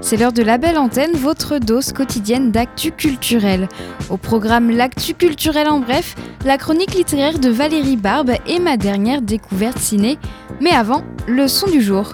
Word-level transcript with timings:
c'est 0.00 0.16
l'heure 0.16 0.32
de 0.32 0.42
la 0.42 0.58
belle 0.58 0.78
antenne, 0.78 1.12
votre 1.12 1.58
dose 1.58 1.92
quotidienne 1.92 2.50
d'actu 2.50 2.92
culturel. 2.92 3.68
Au 4.10 4.16
programme 4.16 4.70
L'actu 4.70 5.14
culturel 5.14 5.68
en 5.68 5.80
bref, 5.80 6.14
la 6.44 6.58
chronique 6.58 6.94
littéraire 6.94 7.38
de 7.38 7.48
Valérie 7.48 7.96
Barbe 7.96 8.32
et 8.46 8.58
ma 8.58 8.76
dernière 8.76 9.22
découverte 9.22 9.78
ciné. 9.78 10.18
Mais 10.60 10.70
avant, 10.70 11.04
le 11.26 11.48
son 11.48 11.66
du 11.68 11.82
jour. 11.82 12.12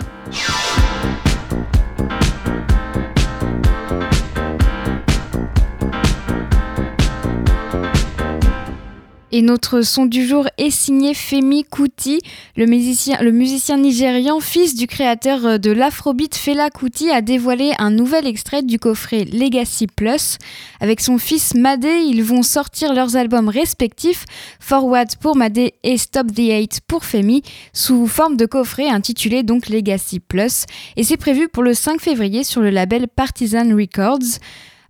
Et 9.37 9.43
notre 9.43 9.83
son 9.83 10.06
du 10.06 10.24
jour 10.24 10.47
est 10.59 10.70
signé 10.70 11.12
Femi 11.12 11.65
Kuti, 11.65 12.20
le 12.56 12.66
musicien, 12.66 13.79
nigérian, 13.79 14.38
fils 14.38 14.77
du 14.77 14.87
créateur 14.87 15.45
euh, 15.45 15.59
de 15.59 15.73
l'afrobeat 15.73 16.37
Fela 16.37 16.70
Kuti, 16.70 17.11
a 17.11 17.20
dévoilé 17.20 17.73
un 17.78 17.91
nouvel 17.91 18.28
extrait 18.28 18.62
du 18.62 18.78
coffret 18.78 19.25
Legacy 19.25 19.89
Plus. 19.89 20.39
Avec 20.78 21.00
son 21.00 21.19
fils 21.19 21.55
Madé, 21.55 22.05
ils 22.06 22.23
vont 22.23 22.45
sortir 22.45 22.95
leurs 22.95 23.17
albums 23.17 23.48
respectifs, 23.48 24.25
Forward 24.61 25.17
pour 25.20 25.34
Madé 25.34 25.75
et 25.83 25.98
Stop 25.98 26.28
the 26.33 26.51
Hate 26.53 26.83
pour 26.86 27.05
Femi, 27.05 27.42
sous 27.73 28.06
forme 28.06 28.36
de 28.36 28.47
coffret 28.47 28.89
intitulé 28.89 29.42
donc 29.42 29.69
Legacy 29.69 30.20
Plus. 30.20 30.67
Et 30.97 31.03
c'est 31.03 31.17
prévu 31.17 31.48
pour 31.48 31.64
le 31.64 31.75
5 31.75 32.01
février 32.01 32.45
sur 32.45 32.61
le 32.61 32.70
label 32.70 33.08
Partisan 33.08 33.75
Records. 33.75 34.39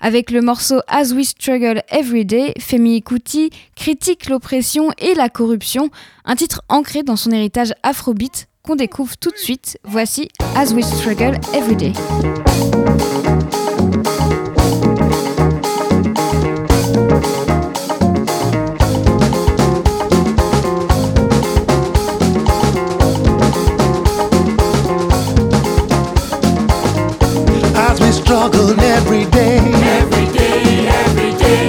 Avec 0.05 0.31
le 0.31 0.43
morceau 0.43 0.81
As 0.87 1.15
We 1.15 1.27
Struggle 1.27 1.81
Every 1.89 2.27
Day, 2.27 2.53
Femi 2.61 3.01
Kuti 3.01 3.49
critique 3.75 4.29
l'oppression 4.29 4.91
et 4.99 5.15
la 5.15 5.31
corruption, 5.31 5.89
un 6.27 6.37
titre 6.37 6.61
ancré 6.69 7.03
dans 7.03 7.17
son 7.17 7.31
héritage 7.31 7.73
afrobeat 7.83 8.47
qu'on 8.63 8.77
découvre 8.77 9.17
tout 9.17 9.31
de 9.31 9.39
suite. 9.39 9.79
Voici 9.83 10.29
As 10.57 10.75
We 10.75 10.85
Struggle 10.85 11.41
Every 11.55 11.75
Day. 11.75 11.95
Struggle 28.35 28.81
every 28.81 29.27
day, 29.27 29.54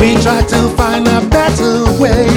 we 0.05 0.21
try 0.21 0.39
to 0.43 0.69
find 0.77 1.07
a 1.07 1.19
better 1.29 1.83
way. 1.99 2.34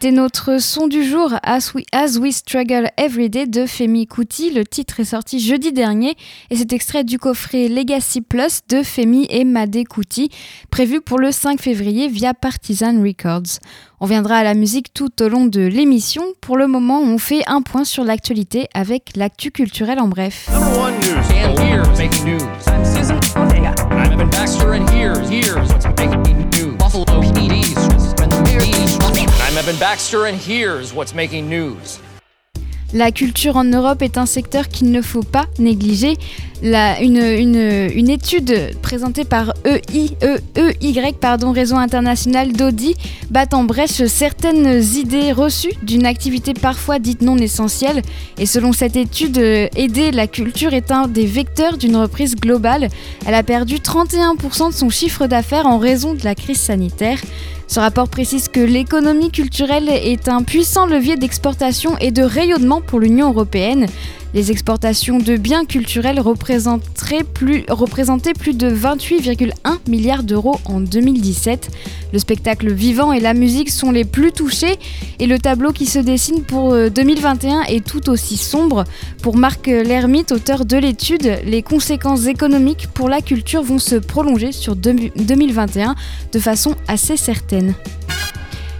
C'était 0.00 0.12
notre 0.12 0.62
son 0.62 0.86
du 0.86 1.02
jour, 1.02 1.34
As 1.42 1.72
We, 1.74 1.84
As 1.90 2.18
We 2.18 2.32
Struggle 2.32 2.88
Everyday 2.96 3.48
de 3.48 3.66
Femi 3.66 4.06
Kuti. 4.06 4.52
Le 4.52 4.64
titre 4.64 5.00
est 5.00 5.06
sorti 5.06 5.40
jeudi 5.40 5.72
dernier 5.72 6.14
et 6.50 6.56
c'est 6.56 6.72
extrait 6.72 7.02
du 7.02 7.18
coffret 7.18 7.66
Legacy 7.66 8.20
Plus 8.20 8.60
de 8.68 8.84
Femi 8.84 9.26
et 9.28 9.42
Made 9.42 9.76
Kuti, 9.88 10.30
prévu 10.70 11.00
pour 11.00 11.18
le 11.18 11.32
5 11.32 11.60
février 11.60 12.06
via 12.06 12.32
Partisan 12.32 13.02
Records. 13.02 13.58
On 13.98 14.06
viendra 14.06 14.36
à 14.36 14.44
la 14.44 14.54
musique 14.54 14.94
tout 14.94 15.20
au 15.20 15.28
long 15.28 15.46
de 15.46 15.62
l'émission. 15.62 16.22
Pour 16.40 16.56
le 16.56 16.68
moment, 16.68 17.00
on 17.00 17.18
fait 17.18 17.42
un 17.48 17.60
point 17.60 17.82
sur 17.82 18.04
l'actualité 18.04 18.68
avec 18.74 19.16
l'actu 19.16 19.50
culturel 19.50 19.98
en 19.98 20.06
bref. 20.06 20.48
Evan 29.68 29.80
Baxter, 29.80 30.24
and 30.24 30.38
here's 30.38 30.94
what's 30.94 31.12
making 31.12 31.46
news. 31.46 32.00
La 32.94 33.12
culture 33.12 33.56
en 33.56 33.64
Europe 33.64 34.00
est 34.00 34.16
un 34.16 34.24
secteur 34.24 34.68
qu'il 34.68 34.90
ne 34.90 35.02
faut 35.02 35.22
pas 35.22 35.44
négliger. 35.58 36.16
Une, 36.62 38.08
étude 38.08 38.80
présentée 38.80 39.24
par 39.24 39.52
EI, 39.64 40.16
EEY, 40.56 41.12
pardon, 41.12 41.52
Réseau 41.52 41.76
international 41.76 42.52
d'Audi, 42.52 42.96
bat 43.30 43.46
en 43.52 43.64
brèche 43.64 44.06
certaines 44.06 44.82
idées 44.96 45.32
reçues 45.32 45.74
d'une 45.82 46.06
activité 46.06 46.54
parfois 46.54 46.98
dite 46.98 47.20
non 47.20 47.36
essentielle. 47.36 48.00
Et 48.38 48.46
selon 48.46 48.72
cette 48.72 48.96
étude, 48.96 49.36
aider 49.36 50.10
la 50.10 50.26
culture 50.26 50.72
est 50.72 50.90
un 50.90 51.06
des 51.06 51.26
vecteurs 51.26 51.76
d'une 51.76 51.96
reprise 51.96 52.36
globale. 52.36 52.88
Elle 53.26 53.34
a 53.34 53.42
perdu 53.42 53.76
31% 53.76 54.70
de 54.70 54.74
son 54.74 54.88
chiffre 54.88 55.26
d'affaires 55.26 55.66
en 55.66 55.78
raison 55.78 56.14
de 56.14 56.24
la 56.24 56.34
crise 56.34 56.60
sanitaire. 56.60 57.18
Ce 57.68 57.80
rapport 57.80 58.08
précise 58.08 58.48
que 58.48 58.60
l'économie 58.60 59.30
culturelle 59.30 59.90
est 59.90 60.30
un 60.30 60.42
puissant 60.42 60.86
levier 60.86 61.16
d'exportation 61.16 61.98
et 61.98 62.10
de 62.10 62.22
rayonnement 62.22 62.80
pour 62.80 62.98
l'Union 62.98 63.28
européenne. 63.28 63.86
Les 64.34 64.50
exportations 64.50 65.18
de 65.18 65.36
biens 65.36 65.64
culturels 65.64 66.20
représentaient 66.20 67.24
plus, 67.24 67.64
représentaient 67.70 68.34
plus 68.34 68.54
de 68.54 68.70
28,1 68.70 69.50
milliards 69.88 70.22
d'euros 70.22 70.60
en 70.66 70.80
2017. 70.80 71.70
Le 72.12 72.18
spectacle 72.18 72.70
vivant 72.70 73.12
et 73.12 73.20
la 73.20 73.32
musique 73.32 73.70
sont 73.70 73.90
les 73.90 74.04
plus 74.04 74.32
touchés 74.32 74.78
et 75.18 75.26
le 75.26 75.38
tableau 75.38 75.72
qui 75.72 75.86
se 75.86 75.98
dessine 75.98 76.42
pour 76.42 76.74
2021 76.74 77.62
est 77.62 77.84
tout 77.84 78.10
aussi 78.10 78.36
sombre. 78.36 78.84
Pour 79.22 79.36
Marc 79.36 79.66
Lermite, 79.66 80.32
auteur 80.32 80.66
de 80.66 80.76
l'étude, 80.76 81.38
les 81.44 81.62
conséquences 81.62 82.26
économiques 82.26 82.88
pour 82.92 83.08
la 83.08 83.22
culture 83.22 83.62
vont 83.62 83.78
se 83.78 83.96
prolonger 83.96 84.52
sur 84.52 84.76
2021 84.76 85.94
de 86.32 86.38
façon 86.38 86.74
assez 86.86 87.16
certaine. 87.16 87.74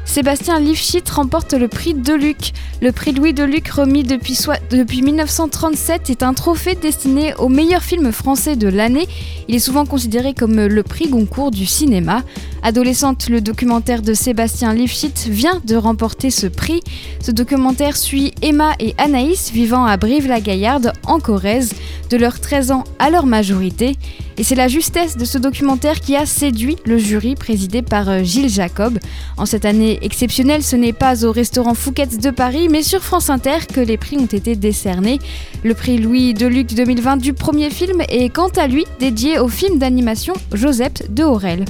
Sébastien 0.09 0.59
Lifshitz 0.59 1.11
remporte 1.11 1.53
le 1.53 1.69
prix 1.69 1.93
Deluc. 1.93 2.55
Le 2.81 2.93
prix 2.93 3.13
Louis 3.13 3.35
Deluc, 3.35 3.69
remis 3.69 4.05
depuis, 4.05 4.39
depuis 4.71 5.03
1937, 5.03 6.09
est 6.09 6.23
un 6.23 6.33
trophée 6.33 6.75
destiné 6.75 7.35
au 7.35 7.51
meilleur 7.51 7.83
film 7.83 8.11
français 8.11 8.57
de 8.57 8.69
l'année. 8.69 9.07
Il 9.49 9.55
est 9.55 9.61
souvent 9.61 9.85
considéré 9.85 10.33
comme 10.33 10.67
le 10.67 10.83
prix 10.83 11.09
Goncourt 11.09 11.51
du 11.51 11.67
cinéma. 11.67 12.23
Adolescente, 12.63 13.29
le 13.29 13.43
documentaire 13.43 14.01
de 14.01 14.15
Sébastien 14.15 14.73
Lifshitz 14.73 15.27
vient 15.27 15.61
de 15.67 15.77
remporter 15.77 16.31
ce 16.31 16.47
prix. 16.47 16.81
Ce 17.21 17.31
documentaire 17.31 17.97
suit 17.97 18.33
Emma 18.41 18.73
et 18.81 18.95
Anaïs 18.97 19.53
vivant 19.53 19.85
à 19.85 19.99
Brive-la-Gaillarde, 19.99 20.95
en 21.07 21.21
Corrèze, 21.21 21.75
de 22.09 22.17
leurs 22.17 22.41
13 22.41 22.71
ans 22.71 22.85
à 22.99 23.11
leur 23.11 23.27
majorité. 23.27 23.99
Et 24.39 24.45
c'est 24.45 24.55
la 24.55 24.69
justesse 24.69 25.17
de 25.17 25.25
ce 25.25 25.37
documentaire 25.37 25.99
qui 25.99 26.15
a 26.15 26.25
séduit 26.25 26.77
le 26.87 26.97
jury 26.97 27.35
présidé 27.35 27.83
par 27.83 28.09
euh, 28.09 28.23
Gilles 28.23 28.49
Jacob. 28.49 29.01
En 29.37 29.47
cette 29.47 29.65
année 29.65 29.99
exceptionnelle, 30.03 30.63
ce 30.63 30.77
n'est 30.77 30.93
pas 30.93 31.25
au 31.25 31.33
restaurant 31.33 31.75
Fouquet's 31.75 32.19
de 32.19 32.31
Paris, 32.31 32.69
mais 32.69 32.83
sur 32.83 33.03
France 33.03 33.31
Inter 33.31 33.67
que 33.73 33.81
les 33.81 33.97
prix 33.97 34.17
ont 34.17 34.27
été 34.27 34.55
décernés. 34.55 35.19
Le 35.65 35.75
prix 35.75 35.99
Louis 35.99 36.35
Deluc 36.35 36.73
2020 36.73 37.17
du 37.17 37.33
premier 37.33 37.71
film 37.71 38.01
est 38.09 38.33
quant 38.33 38.51
à 38.57 38.69
lui 38.69 38.85
dédié 39.01 39.41
au 39.41 39.49
film 39.49 39.79
d'animation 39.79 40.35
Joseph 40.53 41.11
de 41.11 41.25
Aurel 41.25 41.65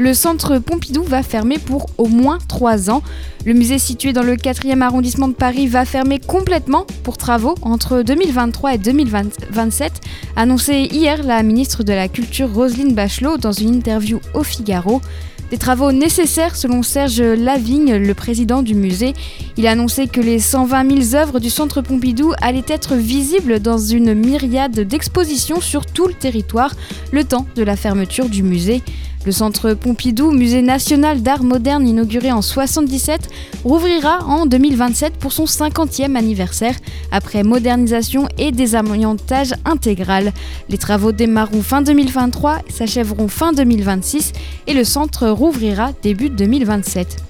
le 0.00 0.14
centre 0.14 0.58
Pompidou 0.58 1.02
va 1.02 1.22
fermer 1.22 1.58
pour 1.58 1.90
au 1.98 2.06
moins 2.06 2.38
3 2.48 2.88
ans. 2.88 3.02
Le 3.44 3.52
musée 3.52 3.78
situé 3.78 4.14
dans 4.14 4.22
le 4.22 4.36
4e 4.36 4.80
arrondissement 4.80 5.28
de 5.28 5.34
Paris 5.34 5.66
va 5.66 5.84
fermer 5.84 6.18
complètement 6.18 6.86
pour 7.02 7.18
travaux 7.18 7.54
entre 7.60 8.00
2023 8.00 8.74
et 8.74 8.78
2027, 8.78 9.92
annoncé 10.36 10.88
hier 10.90 11.22
la 11.22 11.42
ministre 11.42 11.82
de 11.82 11.92
la 11.92 12.08
Culture 12.08 12.50
Roselyne 12.50 12.94
Bachelot 12.94 13.36
dans 13.36 13.52
une 13.52 13.74
interview 13.74 14.20
au 14.32 14.42
Figaro. 14.42 15.02
Des 15.50 15.58
travaux 15.58 15.92
nécessaires 15.92 16.56
selon 16.56 16.82
Serge 16.82 17.20
Lavigne, 17.20 17.96
le 17.96 18.14
président 18.14 18.62
du 18.62 18.74
musée. 18.74 19.12
Il 19.58 19.66
a 19.66 19.72
annoncé 19.72 20.06
que 20.06 20.20
les 20.20 20.38
120 20.38 21.10
000 21.10 21.20
œuvres 21.20 21.40
du 21.40 21.50
Centre 21.50 21.82
Pompidou 21.82 22.32
allaient 22.40 22.64
être 22.68 22.94
visibles 22.94 23.60
dans 23.60 23.76
une 23.76 24.14
myriade 24.14 24.80
d'expositions 24.80 25.60
sur 25.60 25.84
tout 25.84 26.06
le 26.06 26.14
territoire 26.14 26.74
le 27.12 27.24
temps 27.24 27.44
de 27.54 27.62
la 27.64 27.76
fermeture 27.76 28.30
du 28.30 28.42
musée. 28.42 28.82
Le 29.26 29.32
centre 29.32 29.74
Pompidou, 29.74 30.30
musée 30.30 30.62
national 30.62 31.20
d'art 31.20 31.42
moderne 31.42 31.86
inauguré 31.86 32.32
en 32.32 32.40
77, 32.40 33.28
rouvrira 33.64 34.24
en 34.24 34.46
2027 34.46 35.18
pour 35.18 35.32
son 35.32 35.44
50e 35.44 36.16
anniversaire, 36.16 36.74
après 37.12 37.42
modernisation 37.42 38.28
et 38.38 38.50
désamiantage 38.50 39.54
intégral. 39.66 40.32
Les 40.70 40.78
travaux 40.78 41.12
démarreront 41.12 41.62
fin 41.62 41.82
2023, 41.82 42.60
s'achèveront 42.70 43.28
fin 43.28 43.52
2026 43.52 44.32
et 44.66 44.72
le 44.72 44.84
centre 44.84 45.28
rouvrira 45.28 45.90
début 46.02 46.30
2027 46.30 47.29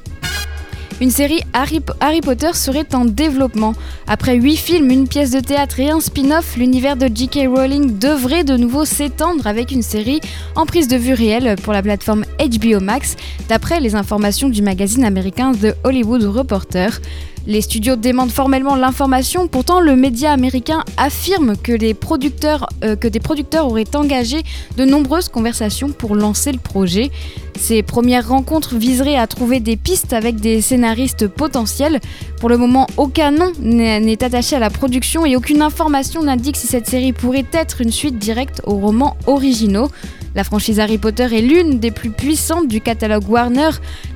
une 1.00 1.10
série 1.10 1.40
Harry, 1.52 2.20
Potter 2.20 2.52
serait 2.52 2.94
en 2.94 3.04
développement. 3.04 3.74
Après 4.06 4.34
8 4.34 4.56
films, 4.56 4.90
une 4.90 5.08
pièce 5.08 5.30
de 5.30 5.40
théâtre 5.40 5.80
et 5.80 5.90
un 5.90 6.00
spin-off, 6.00 6.56
l'univers 6.56 6.96
de 6.96 7.08
J.K. 7.12 7.48
Rowling 7.48 7.98
devrait 7.98 8.44
de 8.44 8.56
nouveau 8.56 8.84
s'étendre 8.84 9.46
avec 9.46 9.72
une 9.72 9.82
série 9.82 10.20
en 10.56 10.66
prise 10.66 10.88
de 10.88 10.96
vue 10.96 11.14
réelle 11.14 11.56
pour 11.62 11.72
la 11.72 11.82
plateforme 11.82 12.24
HBO 12.38 12.80
Max, 12.80 13.16
d'après 13.48 13.80
les 13.80 13.94
informations 13.94 14.48
du 14.48 14.62
magazine 14.62 15.04
américain 15.04 15.52
The 15.52 15.74
Hollywood 15.84 16.24
Reporter. 16.24 17.00
Les 17.46 17.62
studios 17.62 17.96
démentent 17.96 18.32
formellement 18.32 18.76
l'information, 18.76 19.48
pourtant 19.48 19.80
le 19.80 19.96
média 19.96 20.32
américain 20.32 20.84
affirme 20.96 21.56
que, 21.56 21.72
euh, 21.72 22.96
que 22.96 23.08
des 23.08 23.20
producteurs 23.20 23.66
auraient 23.66 23.96
engagé 23.96 24.42
de 24.76 24.84
nombreuses 24.84 25.28
conversations 25.28 25.88
pour 25.88 26.14
lancer 26.14 26.52
le 26.52 26.58
projet. 26.58 27.10
Ces 27.58 27.82
premières 27.82 28.28
rencontres 28.28 28.76
viseraient 28.76 29.16
à 29.16 29.26
trouver 29.26 29.60
des 29.60 29.76
pistes 29.76 30.12
avec 30.12 30.36
des 30.36 30.60
scénaristes 30.60 31.28
potentiels. 31.28 32.00
Pour 32.38 32.48
le 32.48 32.56
moment, 32.56 32.86
aucun 32.96 33.30
nom 33.30 33.52
n'est 33.60 34.22
attaché 34.22 34.56
à 34.56 34.58
la 34.58 34.70
production 34.70 35.24
et 35.26 35.36
aucune 35.36 35.62
information 35.62 36.22
n'indique 36.22 36.56
si 36.56 36.66
cette 36.66 36.86
série 36.86 37.12
pourrait 37.12 37.46
être 37.52 37.80
une 37.80 37.92
suite 37.92 38.18
directe 38.18 38.62
aux 38.64 38.76
romans 38.76 39.16
originaux. 39.26 39.88
La 40.34 40.44
franchise 40.44 40.78
Harry 40.78 40.98
Potter 40.98 41.24
est 41.36 41.40
l'une 41.42 41.80
des 41.80 41.90
plus 41.90 42.10
puissantes 42.10 42.68
du 42.68 42.80
catalogue 42.80 43.28
Warner. 43.28 43.70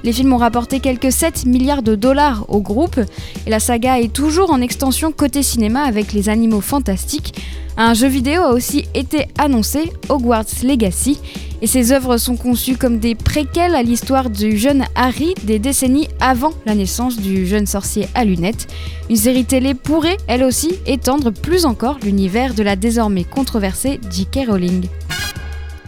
Les 0.04 0.12
films 0.12 0.32
ont 0.32 0.38
rapporté 0.38 0.78
quelques 0.78 1.10
7 1.10 1.46
milliards 1.46 1.82
de 1.82 1.96
dollars 1.96 2.44
au 2.48 2.60
groupe 2.60 3.00
et 3.46 3.50
la 3.50 3.58
saga 3.58 3.98
est 3.98 4.12
toujours 4.12 4.52
en 4.52 4.60
extension 4.60 5.10
côté 5.10 5.42
cinéma 5.42 5.82
avec 5.82 6.12
les 6.12 6.28
animaux 6.28 6.60
fantastiques. 6.60 7.34
Un 7.76 7.94
jeu 7.94 8.06
vidéo 8.06 8.42
a 8.42 8.52
aussi 8.52 8.86
été 8.94 9.26
annoncé, 9.36 9.92
Hogwarts 10.08 10.62
Legacy, 10.62 11.18
et 11.60 11.66
ces 11.66 11.90
œuvres 11.90 12.18
sont 12.18 12.36
conçues 12.36 12.76
comme 12.76 13.00
des 13.00 13.16
préquels 13.16 13.74
à 13.74 13.82
l'histoire 13.82 14.30
du 14.30 14.56
jeune 14.56 14.84
Harry 14.94 15.34
des 15.42 15.58
décennies 15.58 16.06
avant 16.20 16.52
la 16.66 16.76
naissance 16.76 17.18
du 17.18 17.46
jeune 17.46 17.66
sorcier 17.66 18.06
à 18.14 18.24
lunettes. 18.24 18.68
Une 19.10 19.16
série 19.16 19.44
télé 19.44 19.74
pourrait, 19.74 20.18
elle 20.28 20.44
aussi, 20.44 20.74
étendre 20.86 21.32
plus 21.32 21.64
encore 21.64 21.98
l'univers 22.04 22.54
de 22.54 22.62
la 22.62 22.76
désormais 22.76 23.24
controversée 23.24 23.98
J.K. 24.08 24.46
Rowling. 24.48 24.86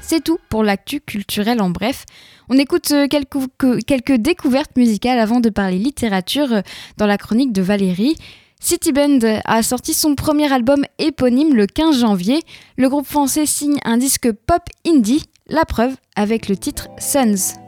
C'est 0.09 0.23
tout 0.23 0.39
pour 0.49 0.63
l'actu 0.63 1.01
culturel 1.01 1.61
en 1.61 1.71
bref. 1.71 2.05
On 2.49 2.57
écoute 2.57 2.93
euh, 2.93 3.09
quelques, 3.09 3.39
quelques 3.85 4.13
découvertes 4.13 4.77
musicales 4.77 5.19
avant 5.19 5.41
de 5.41 5.51
parler 5.51 5.79
littérature 5.79 6.53
euh, 6.53 6.61
dans 6.97 7.07
la 7.07 7.19
chronique 7.19 7.53
de 7.53 7.61
Valérie. 7.61 8.15
City 8.61 8.93
Band 8.93 9.19
a 9.45 9.63
sorti 9.65 9.95
son 9.95 10.15
premier 10.15 10.53
album 10.53 10.85
éponyme 11.01 11.57
le 11.57 11.67
15 11.67 11.99
janvier. 11.99 12.41
Le 12.77 12.89
groupe 12.89 13.07
français 13.07 13.47
signe 13.47 13.79
un 13.85 13.97
disque 13.97 14.31
pop 14.31 14.63
indie, 14.87 15.25
la 15.49 15.65
preuve 15.65 15.97
avec 16.15 16.49
le 16.49 16.57
titre 16.57 16.87
Suns. 17.01 17.59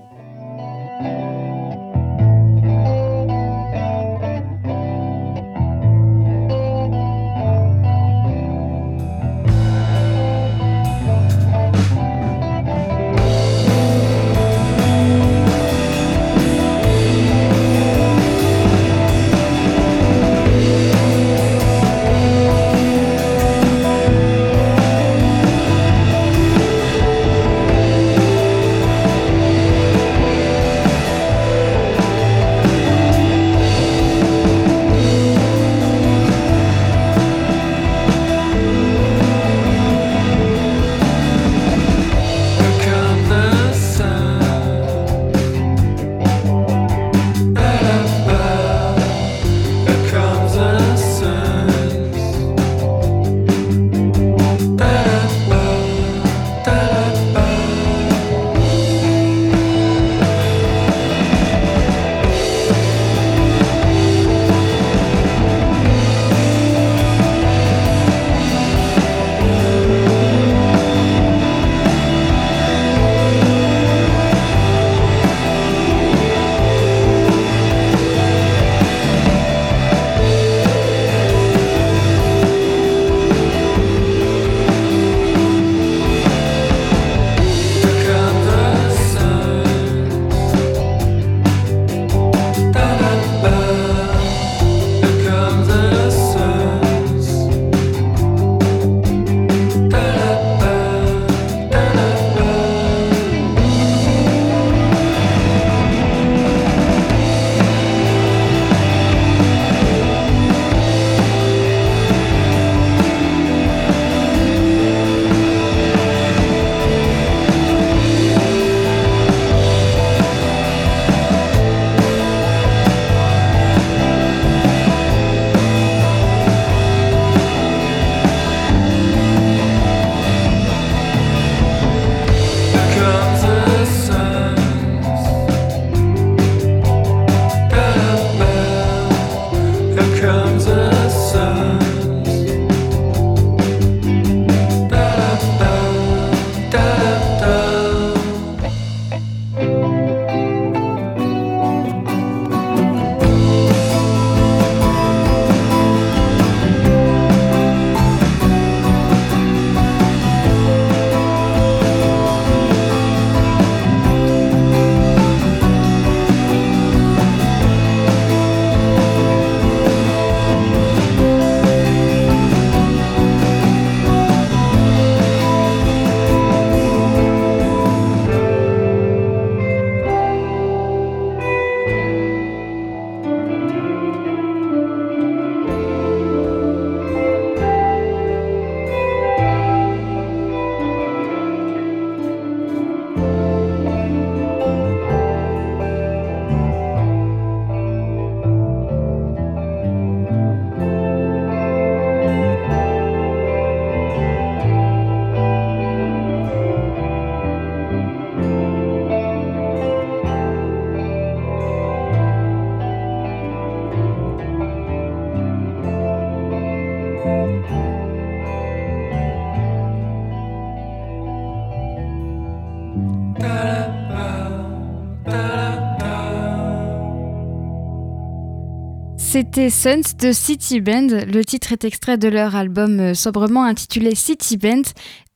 C'était 229.40 229.70
Suns 229.70 230.16
de 230.18 230.32
City 230.32 230.80
Band. 230.80 231.06
Le 231.10 231.44
titre 231.44 231.70
est 231.70 231.84
extrait 231.84 232.18
de 232.18 232.26
leur 232.26 232.56
album 232.56 232.98
euh, 232.98 233.14
sobrement 233.14 233.62
intitulé 233.62 234.16
City 234.16 234.56
Band, 234.56 234.82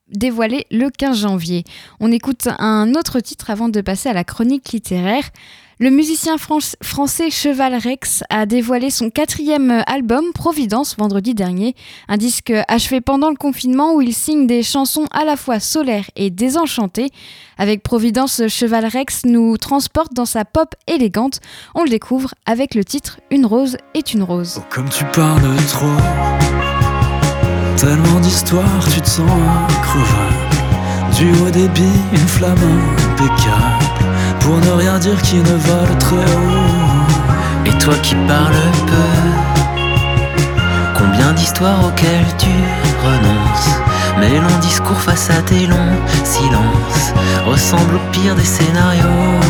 dévoilé 0.09 0.67
le 0.73 0.91
15 0.91 1.21
janvier. 1.21 1.63
On 2.01 2.11
écoute 2.11 2.49
un 2.59 2.97
autre 2.97 3.21
titre 3.21 3.51
avant 3.51 3.69
de 3.69 3.81
passer 3.81 4.09
à 4.09 4.13
la 4.13 4.25
chronique 4.25 4.73
littéraire. 4.73 5.23
Le 5.83 5.91
musicien 5.91 6.37
français 6.39 7.29
Cheval 7.29 7.75
Rex 7.75 8.23
a 8.31 8.47
dévoilé 8.47 8.89
son 8.89 9.11
quatrième 9.11 9.83
album, 9.89 10.27
Providence, 10.33 10.97
vendredi 10.97 11.35
dernier. 11.35 11.75
Un 12.07 12.19
disque 12.19 12.53
achevé 12.69 13.01
pendant 13.01 13.31
le 13.31 13.35
confinement 13.35 13.93
où 13.93 14.01
il 14.01 14.15
signe 14.15 14.47
des 14.47 14.63
chansons 14.63 15.07
à 15.11 15.25
la 15.25 15.37
fois 15.37 15.59
solaires 15.59 16.09
et 16.15 16.31
désenchantées. 16.31 17.11
Avec 17.59 17.83
Providence, 17.83 18.47
Cheval 18.47 18.87
Rex 18.87 19.25
nous 19.25 19.57
transporte 19.57 20.15
dans 20.15 20.25
sa 20.25 20.45
pop 20.45 20.73
élégante. 20.87 21.41
On 21.75 21.83
le 21.83 21.91
découvre 21.91 22.33
avec 22.47 22.77
le 22.77 22.85
titre 22.85 23.19
Une 23.33 23.45
rose 23.45 23.77
est 23.95 24.15
une 24.15 24.23
rose. 24.23 24.61
Oh, 24.61 24.65
comme 24.71 24.89
tu 24.89 25.05
parles 25.07 25.57
trop, 25.67 25.87
tellement 27.77 28.21
d'histoires, 28.21 28.85
tu 28.95 29.01
te 29.01 29.09
sens. 29.09 29.29
Du 31.19 31.29
haut 31.43 31.51
débit, 31.51 31.99
une 32.13 32.29
flamme 32.29 32.57
impeccable 33.19 34.02
pour 34.43 34.59
ne 34.59 34.71
rien 34.73 34.99
dire 34.99 35.21
qui 35.23 35.37
ne 35.37 35.57
vole 35.69 35.99
très 35.99 36.17
haut. 36.17 37.67
Et 37.67 37.79
toi 37.79 37.95
qui 38.03 38.15
parles 38.27 38.55
peu, 38.87 39.13
combien 40.99 41.33
d'histoires 41.33 41.87
auxquelles 41.87 42.35
tu 42.39 42.55
renonces 43.05 43.71
Mais 44.19 44.39
longs 44.39 44.59
discours 44.61 45.01
face 45.01 45.31
à 45.31 45.41
tes 45.43 45.67
longs 45.67 45.99
silences 46.25 47.13
ressemblent 47.47 47.97
au 47.97 48.11
pire 48.11 48.35
des 48.35 48.45
scénarios. 48.45 49.41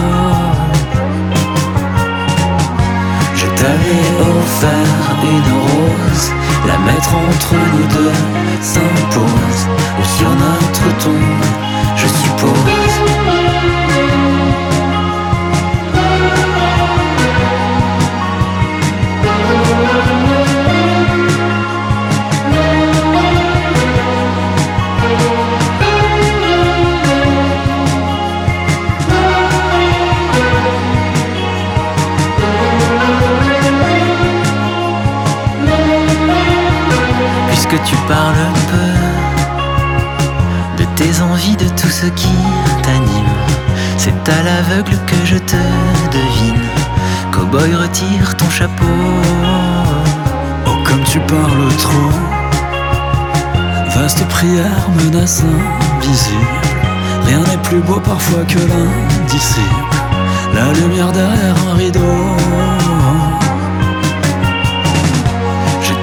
Je 3.35 3.47
t'avais 3.47 4.07
offert 4.21 4.93
une 5.25 5.53
rose, 5.67 6.31
la 6.67 6.79
mettre 6.79 7.15
entre 7.15 7.55
nous 7.55 7.87
deux 7.97 8.17
s'impose, 8.61 9.63
ou 9.99 10.05
sur 10.19 10.31
notre 10.31 11.05
tombe, 11.05 11.45
je 11.97 12.07
suppose. 12.07 13.12
L'aveugle 44.69 44.97
que 45.07 45.17
je 45.25 45.37
te 45.39 45.57
devine. 46.13 46.61
Cowboy, 47.33 47.75
retire 47.75 48.37
ton 48.37 48.49
chapeau. 48.49 48.85
Oh, 50.67 50.71
comme 50.85 51.03
tu 51.05 51.19
parles 51.21 51.77
trop. 51.79 52.11
Vaste 53.97 54.25
prière, 54.29 54.89
menace 55.05 55.43
invisible. 55.97 56.37
Rien 57.27 57.41
n'est 57.41 57.63
plus 57.63 57.81
beau 57.81 57.99
parfois 58.01 58.45
que 58.45 58.59
l'indicible. 58.59 59.67
La 60.55 60.73
lumière 60.73 61.11
derrière 61.13 61.57
un 61.71 61.75
rideau. 61.77 62.37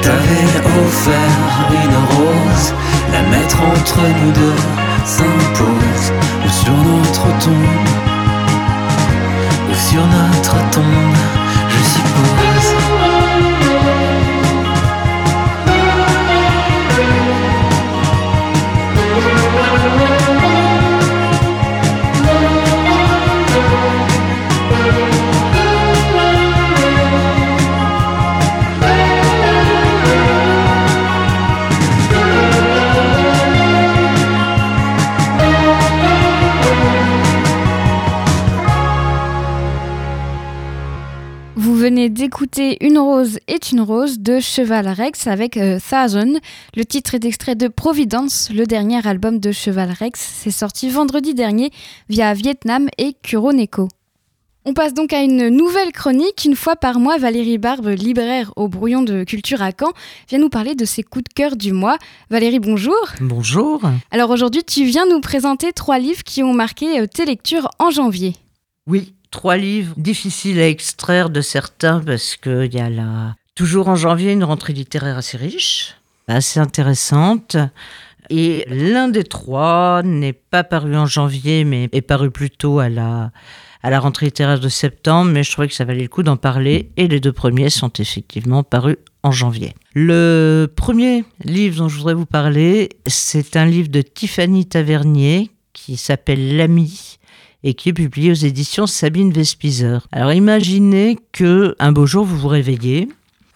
t'avais 0.01 0.59
offert 0.87 1.35
une 1.71 1.97
rose, 2.15 2.73
la 3.11 3.21
mettre 3.29 3.57
entre 3.61 3.99
nous 3.99 4.31
deux 4.31 4.61
s'impose, 5.05 6.07
ou 6.45 6.49
sur 6.49 6.73
notre 6.73 7.27
tombe, 7.43 8.08
sur 9.87 10.05
notre 10.07 10.69
tombe, 10.71 11.15
je 11.69 11.83
suppose. 11.83 12.78
Venez 42.39 42.47
d'écouter 42.47 42.85
Une 42.85 42.97
rose 42.97 43.39
est 43.47 43.71
une 43.71 43.81
rose 43.81 44.19
de 44.19 44.39
Cheval 44.39 44.87
Rex 44.87 45.27
avec 45.27 45.57
euh, 45.57 45.79
Thousand. 45.79 46.39
Le 46.75 46.85
titre 46.85 47.15
est 47.15 47.25
extrait 47.25 47.55
de 47.55 47.67
Providence, 47.67 48.49
le 48.53 48.65
dernier 48.65 49.05
album 49.05 49.39
de 49.39 49.51
Cheval 49.51 49.91
Rex. 49.91 50.19
C'est 50.19 50.51
sorti 50.51 50.89
vendredi 50.89 51.33
dernier 51.33 51.71
via 52.07 52.33
Vietnam 52.33 52.87
et 52.97 53.15
Kuroneko. 53.23 53.87
On 54.65 54.73
passe 54.73 54.93
donc 54.93 55.13
à 55.13 55.21
une 55.21 55.49
nouvelle 55.49 55.91
chronique. 55.91 56.45
Une 56.45 56.55
fois 56.55 56.75
par 56.75 56.99
mois, 56.99 57.17
Valérie 57.17 57.57
Barbe, 57.57 57.87
libraire 57.87 58.53
au 58.55 58.67
brouillon 58.67 59.01
de 59.01 59.23
culture 59.23 59.61
à 59.61 59.71
Caen, 59.77 59.91
vient 60.29 60.39
nous 60.39 60.49
parler 60.49 60.75
de 60.75 60.85
ses 60.85 61.03
coups 61.03 61.25
de 61.25 61.33
cœur 61.33 61.55
du 61.55 61.73
mois. 61.73 61.97
Valérie, 62.29 62.59
bonjour. 62.59 62.99
Bonjour. 63.21 63.81
Alors 64.11 64.29
aujourd'hui, 64.29 64.63
tu 64.63 64.85
viens 64.85 65.05
nous 65.05 65.21
présenter 65.21 65.73
trois 65.73 65.99
livres 65.99 66.23
qui 66.23 66.43
ont 66.43 66.53
marqué 66.53 66.99
euh, 66.99 67.07
tes 67.07 67.25
lectures 67.25 67.69
en 67.79 67.89
janvier. 67.89 68.35
Oui, 68.87 69.13
trois 69.31 69.57
livres 69.57 69.93
difficiles 69.97 70.59
à 70.59 70.67
extraire 70.67 71.29
de 71.29 71.41
certains 71.41 71.99
parce 71.99 72.35
qu'il 72.35 72.73
y 72.73 72.79
a 72.79 72.89
la... 72.89 73.35
toujours 73.55 73.87
en 73.87 73.95
janvier 73.95 74.31
une 74.31 74.43
rentrée 74.43 74.73
littéraire 74.73 75.17
assez 75.17 75.37
riche, 75.37 75.95
assez 76.27 76.59
intéressante. 76.59 77.57
Et 78.29 78.65
l'un 78.69 79.07
des 79.07 79.23
trois 79.23 80.03
n'est 80.03 80.33
pas 80.33 80.63
paru 80.63 80.95
en 80.95 81.07
janvier, 81.07 81.63
mais 81.63 81.89
est 81.91 82.01
paru 82.01 82.29
plutôt 82.29 82.77
à 82.77 82.87
la, 82.87 83.31
à 83.81 83.89
la 83.89 83.99
rentrée 83.99 84.27
littéraire 84.27 84.59
de 84.59 84.69
septembre, 84.69 85.31
mais 85.31 85.43
je 85.43 85.51
trouvais 85.51 85.67
que 85.67 85.73
ça 85.73 85.85
valait 85.85 86.03
le 86.03 86.09
coup 86.09 86.21
d'en 86.21 86.37
parler. 86.37 86.91
Et 86.95 87.07
les 87.07 87.19
deux 87.19 87.33
premiers 87.33 87.71
sont 87.71 87.91
effectivement 87.97 88.61
parus 88.61 88.97
en 89.23 89.31
janvier. 89.31 89.73
Le 89.93 90.71
premier 90.75 91.23
livre 91.43 91.77
dont 91.77 91.89
je 91.89 91.97
voudrais 91.97 92.13
vous 92.13 92.27
parler, 92.27 92.89
c'est 93.07 93.55
un 93.55 93.65
livre 93.65 93.89
de 93.89 94.01
Tiffany 94.01 94.67
Tavernier 94.67 95.49
qui 95.73 95.97
s'appelle 95.97 96.55
L'ami 96.55 97.18
et 97.63 97.73
qui 97.73 97.89
est 97.89 97.93
publié 97.93 98.31
aux 98.31 98.35
éditions 98.35 98.87
Sabine 98.87 99.31
Vespizer. 99.31 100.07
Alors 100.11 100.33
imaginez 100.33 101.17
que 101.31 101.75
un 101.79 101.91
beau 101.91 102.05
jour 102.05 102.25
vous 102.25 102.37
vous 102.37 102.47
réveillez, 102.47 103.09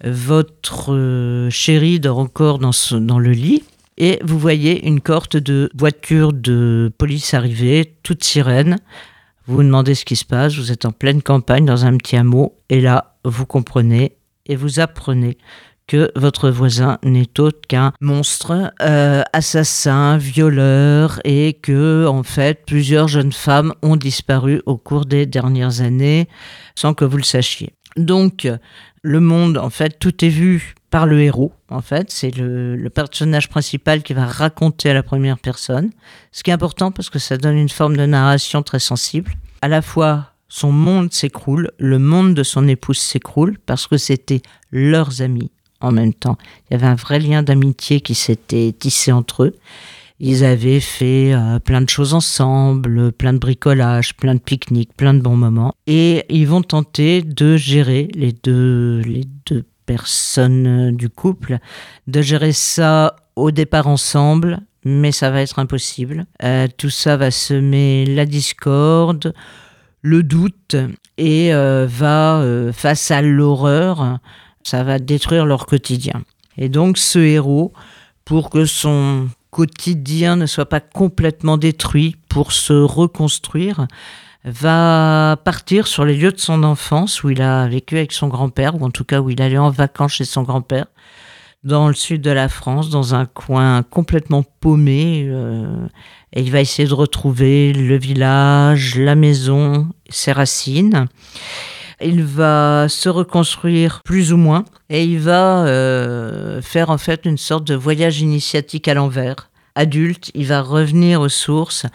votre 0.03 0.93
euh, 0.93 1.49
chéri 1.49 1.99
dort 1.99 2.19
encore 2.19 2.59
dans, 2.59 2.71
dans 2.99 3.19
le 3.19 3.31
lit 3.31 3.63
et 3.97 4.19
vous 4.23 4.39
voyez 4.39 4.85
une 4.87 5.01
cohorte 5.01 5.37
de 5.37 5.69
voitures 5.75 6.33
de 6.33 6.91
police 6.97 7.33
arriver, 7.33 7.95
toutes 8.03 8.23
sirènes. 8.23 8.77
Vous 9.45 9.55
vous 9.55 9.63
demandez 9.63 9.95
ce 9.95 10.05
qui 10.05 10.15
se 10.15 10.25
passe, 10.25 10.55
vous 10.55 10.71
êtes 10.71 10.85
en 10.85 10.91
pleine 10.91 11.21
campagne 11.21 11.65
dans 11.65 11.85
un 11.85 11.95
petit 11.97 12.15
hameau 12.15 12.57
et 12.69 12.81
là 12.81 13.15
vous 13.23 13.45
comprenez 13.45 14.17
et 14.45 14.55
vous 14.55 14.79
apprenez 14.79 15.37
que 15.87 16.11
votre 16.15 16.49
voisin 16.49 16.97
n'est 17.03 17.39
autre 17.39 17.59
qu'un 17.67 17.93
monstre, 17.99 18.73
euh, 18.81 19.23
assassin, 19.33 20.17
violeur, 20.17 21.19
et 21.23 21.53
que 21.53 22.05
en 22.07 22.23
fait 22.23 22.65
plusieurs 22.65 23.07
jeunes 23.07 23.33
femmes 23.33 23.73
ont 23.81 23.95
disparu 23.95 24.61
au 24.65 24.77
cours 24.77 25.05
des 25.05 25.25
dernières 25.25 25.81
années 25.81 26.27
sans 26.75 26.93
que 26.93 27.05
vous 27.05 27.17
le 27.17 27.23
sachiez. 27.23 27.73
Donc 27.97 28.47
le 29.03 29.19
monde, 29.19 29.57
en 29.57 29.69
fait, 29.69 29.99
tout 29.99 30.23
est 30.23 30.29
vu 30.29 30.75
par 30.89 31.05
le 31.05 31.21
héros. 31.21 31.51
En 31.69 31.81
fait, 31.81 32.09
c'est 32.09 32.35
le, 32.35 32.75
le, 32.75 32.89
personnage 32.89 33.49
principal 33.49 34.01
qui 34.01 34.13
va 34.13 34.25
raconter 34.25 34.91
à 34.91 34.93
la 34.93 35.03
première 35.03 35.37
personne. 35.37 35.89
Ce 36.31 36.41
qui 36.41 36.51
est 36.51 36.53
important 36.53 36.91
parce 36.91 37.09
que 37.09 37.19
ça 37.19 37.37
donne 37.37 37.57
une 37.57 37.69
forme 37.69 37.97
de 37.97 38.05
narration 38.05 38.63
très 38.63 38.79
sensible. 38.79 39.33
À 39.61 39.67
la 39.67 39.81
fois 39.81 40.33
son 40.55 40.71
monde 40.71 41.11
s'écroule, 41.11 41.71
le 41.79 41.97
monde 41.97 42.35
de 42.35 42.43
son 42.43 42.67
épouse 42.67 42.99
s'écroule 42.99 43.57
parce 43.65 43.87
que 43.87 43.97
c'était 43.97 44.43
leurs 44.71 45.23
amis, 45.23 45.49
en 45.83 45.91
même 45.91 46.13
temps. 46.13 46.37
Il 46.69 46.73
y 46.73 46.75
avait 46.75 46.87
un 46.87 46.95
vrai 46.95 47.19
lien 47.19 47.43
d'amitié 47.43 48.01
qui 48.01 48.15
s'était 48.15 48.73
tissé 48.77 49.11
entre 49.11 49.43
eux. 49.43 49.55
Ils 50.19 50.45
avaient 50.45 50.79
fait 50.79 51.33
euh, 51.33 51.59
plein 51.59 51.81
de 51.81 51.89
choses 51.89 52.13
ensemble, 52.13 53.11
plein 53.11 53.33
de 53.33 53.39
bricolage, 53.39 54.15
plein 54.15 54.35
de 54.35 54.39
pique-niques, 54.39 54.95
plein 54.95 55.13
de 55.13 55.19
bons 55.19 55.35
moments. 55.35 55.73
Et 55.85 56.23
ils 56.29 56.47
vont 56.47 56.61
tenter 56.61 57.21
de 57.21 57.57
gérer 57.57 58.07
les 58.13 58.31
deux, 58.31 59.01
les 59.01 59.25
deux 59.45 59.65
personnes 59.85 60.67
euh, 60.67 60.91
du 60.93 61.09
couple, 61.09 61.59
de 62.07 62.21
gérer 62.21 62.53
ça 62.53 63.17
au 63.35 63.51
départ 63.51 63.87
ensemble, 63.87 64.59
mais 64.85 65.11
ça 65.11 65.29
va 65.29 65.41
être 65.41 65.59
impossible. 65.59 66.25
Euh, 66.41 66.67
tout 66.77 66.89
ça 66.89 67.17
va 67.17 67.29
semer 67.29 68.05
la 68.05 68.25
discorde, 68.25 69.33
le 70.01 70.23
doute, 70.23 70.77
et 71.17 71.51
va, 71.51 72.43
face 72.73 73.11
à 73.11 73.21
l'horreur, 73.21 74.19
ça 74.63 74.83
va 74.83 74.99
détruire 74.99 75.45
leur 75.45 75.65
quotidien. 75.65 76.23
Et 76.57 76.69
donc 76.69 76.97
ce 76.97 77.19
héros, 77.19 77.73
pour 78.25 78.49
que 78.49 78.65
son 78.65 79.27
quotidien 79.51 80.35
ne 80.35 80.45
soit 80.45 80.67
pas 80.67 80.79
complètement 80.79 81.57
détruit, 81.57 82.15
pour 82.29 82.51
se 82.51 82.73
reconstruire, 82.73 83.87
va 84.45 85.37
partir 85.43 85.87
sur 85.87 86.05
les 86.05 86.17
lieux 86.17 86.31
de 86.31 86.39
son 86.39 86.63
enfance 86.63 87.23
où 87.23 87.29
il 87.29 87.41
a 87.41 87.67
vécu 87.67 87.97
avec 87.97 88.11
son 88.11 88.27
grand-père, 88.27 88.75
ou 88.75 88.83
en 88.83 88.89
tout 88.89 89.05
cas 89.05 89.21
où 89.21 89.29
il 89.29 89.41
allait 89.41 89.57
en 89.57 89.69
vacances 89.69 90.13
chez 90.13 90.25
son 90.25 90.43
grand-père, 90.43 90.87
dans 91.63 91.87
le 91.87 91.93
sud 91.93 92.21
de 92.21 92.31
la 92.31 92.49
France, 92.49 92.89
dans 92.89 93.15
un 93.15 93.25
coin 93.25 93.83
complètement 93.83 94.43
paumé. 94.59 95.25
euh, 95.29 95.87
et 96.33 96.41
il 96.41 96.51
va 96.51 96.61
essayer 96.61 96.87
de 96.87 96.93
retrouver 96.93 97.73
le 97.73 97.97
village, 97.97 98.97
la 98.97 99.15
maison, 99.15 99.87
ses 100.09 100.31
racines. 100.31 101.07
Il 102.03 102.23
va 102.23 102.87
se 102.89 103.09
reconstruire 103.09 104.01
plus 104.03 104.33
ou 104.33 104.37
moins 104.37 104.65
et 104.89 105.03
il 105.03 105.19
va 105.19 105.65
euh, 105.65 106.61
faire 106.61 106.89
en 106.89 106.97
fait 106.97 107.21
une 107.25 107.37
sorte 107.37 107.65
de 107.65 107.75
voyage 107.75 108.21
initiatique 108.21 108.87
à 108.87 108.93
l'envers. 108.93 109.49
Adulte, 109.75 110.31
il 110.35 110.45
va 110.47 110.61
revenir 110.61 111.21
aux 111.21 111.29
sources 111.29 111.85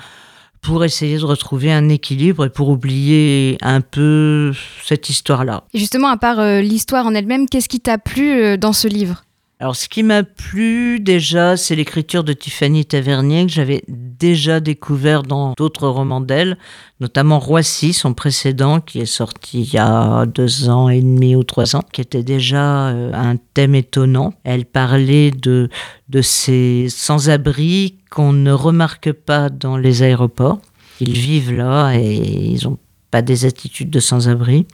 pour 0.61 0.85
essayer 0.85 1.19
de 1.19 1.25
retrouver 1.25 1.73
un 1.73 1.89
équilibre 1.89 2.47
et 2.47 2.51
pour 2.51 2.69
oublier 2.69 3.59
un 3.61 3.81
peu 3.81 4.53
cette 4.85 5.09
histoire-là. 5.09 5.65
Justement, 5.75 6.09
à 6.09 6.17
part 6.17 6.41
euh, 6.41 6.61
l'histoire 6.61 7.07
en 7.07 7.15
elle-même, 7.15 7.49
qu'est-ce 7.49 7.69
qui 7.69 7.81
t'a 7.81 7.99
plu 7.99 8.43
euh, 8.43 8.57
dans 8.57 8.73
ce 8.73 8.89
livre? 8.89 9.23
Alors, 9.61 9.75
ce 9.75 9.89
qui 9.89 10.05
m'a 10.05 10.23
plu 10.23 11.01
déjà, 11.01 11.57
c'est 11.57 11.75
l'écriture 11.75 12.23
de 12.23 12.33
Tiffany 12.33 12.85
Tavernier 12.85 13.45
que 13.45 13.51
j'avais 13.51 13.83
déjà 13.89 14.61
découvert 14.61 15.25
dans 15.25 15.55
d'autres 15.57 15.89
romans 15.89 16.21
d'elle, 16.21 16.57
notamment 17.01 17.41
Roissy, 17.41 17.93
son 17.93 18.15
précédent, 18.15 18.81
qui 18.81 19.01
est 19.01 19.05
sorti 19.05 19.63
il 19.63 19.75
y 19.75 19.79
a 19.79 20.27
deux 20.27 20.69
ans 20.69 20.89
et 20.89 21.01
demi 21.01 21.35
ou 21.35 21.43
trois 21.43 21.75
ans, 21.75 21.83
qui 21.93 22.01
était 22.01 22.23
déjà 22.23 22.91
euh, 22.91 23.11
un 23.13 23.35
thème 23.55 23.75
étonnant. 23.75 24.33
Elle 24.45 24.65
parlait 24.65 25.33
de, 25.33 25.69
de 26.09 26.23
ces 26.23 26.87
sans-abri 26.89 27.97
qu'on 28.11 28.33
ne 28.33 28.53
remarque 28.53 29.11
pas 29.11 29.49
dans 29.49 29.77
les 29.77 30.05
aéroports. 30.05 30.61
Ils 31.01 31.19
vivent 31.19 31.53
là 31.53 31.95
et 31.95 32.15
ils 32.15 32.63
n'ont 32.63 32.79
pas 33.11 33.23
des 33.23 33.45
attitudes 33.45 33.91
de 33.91 34.01
sans-abri. 34.01 34.67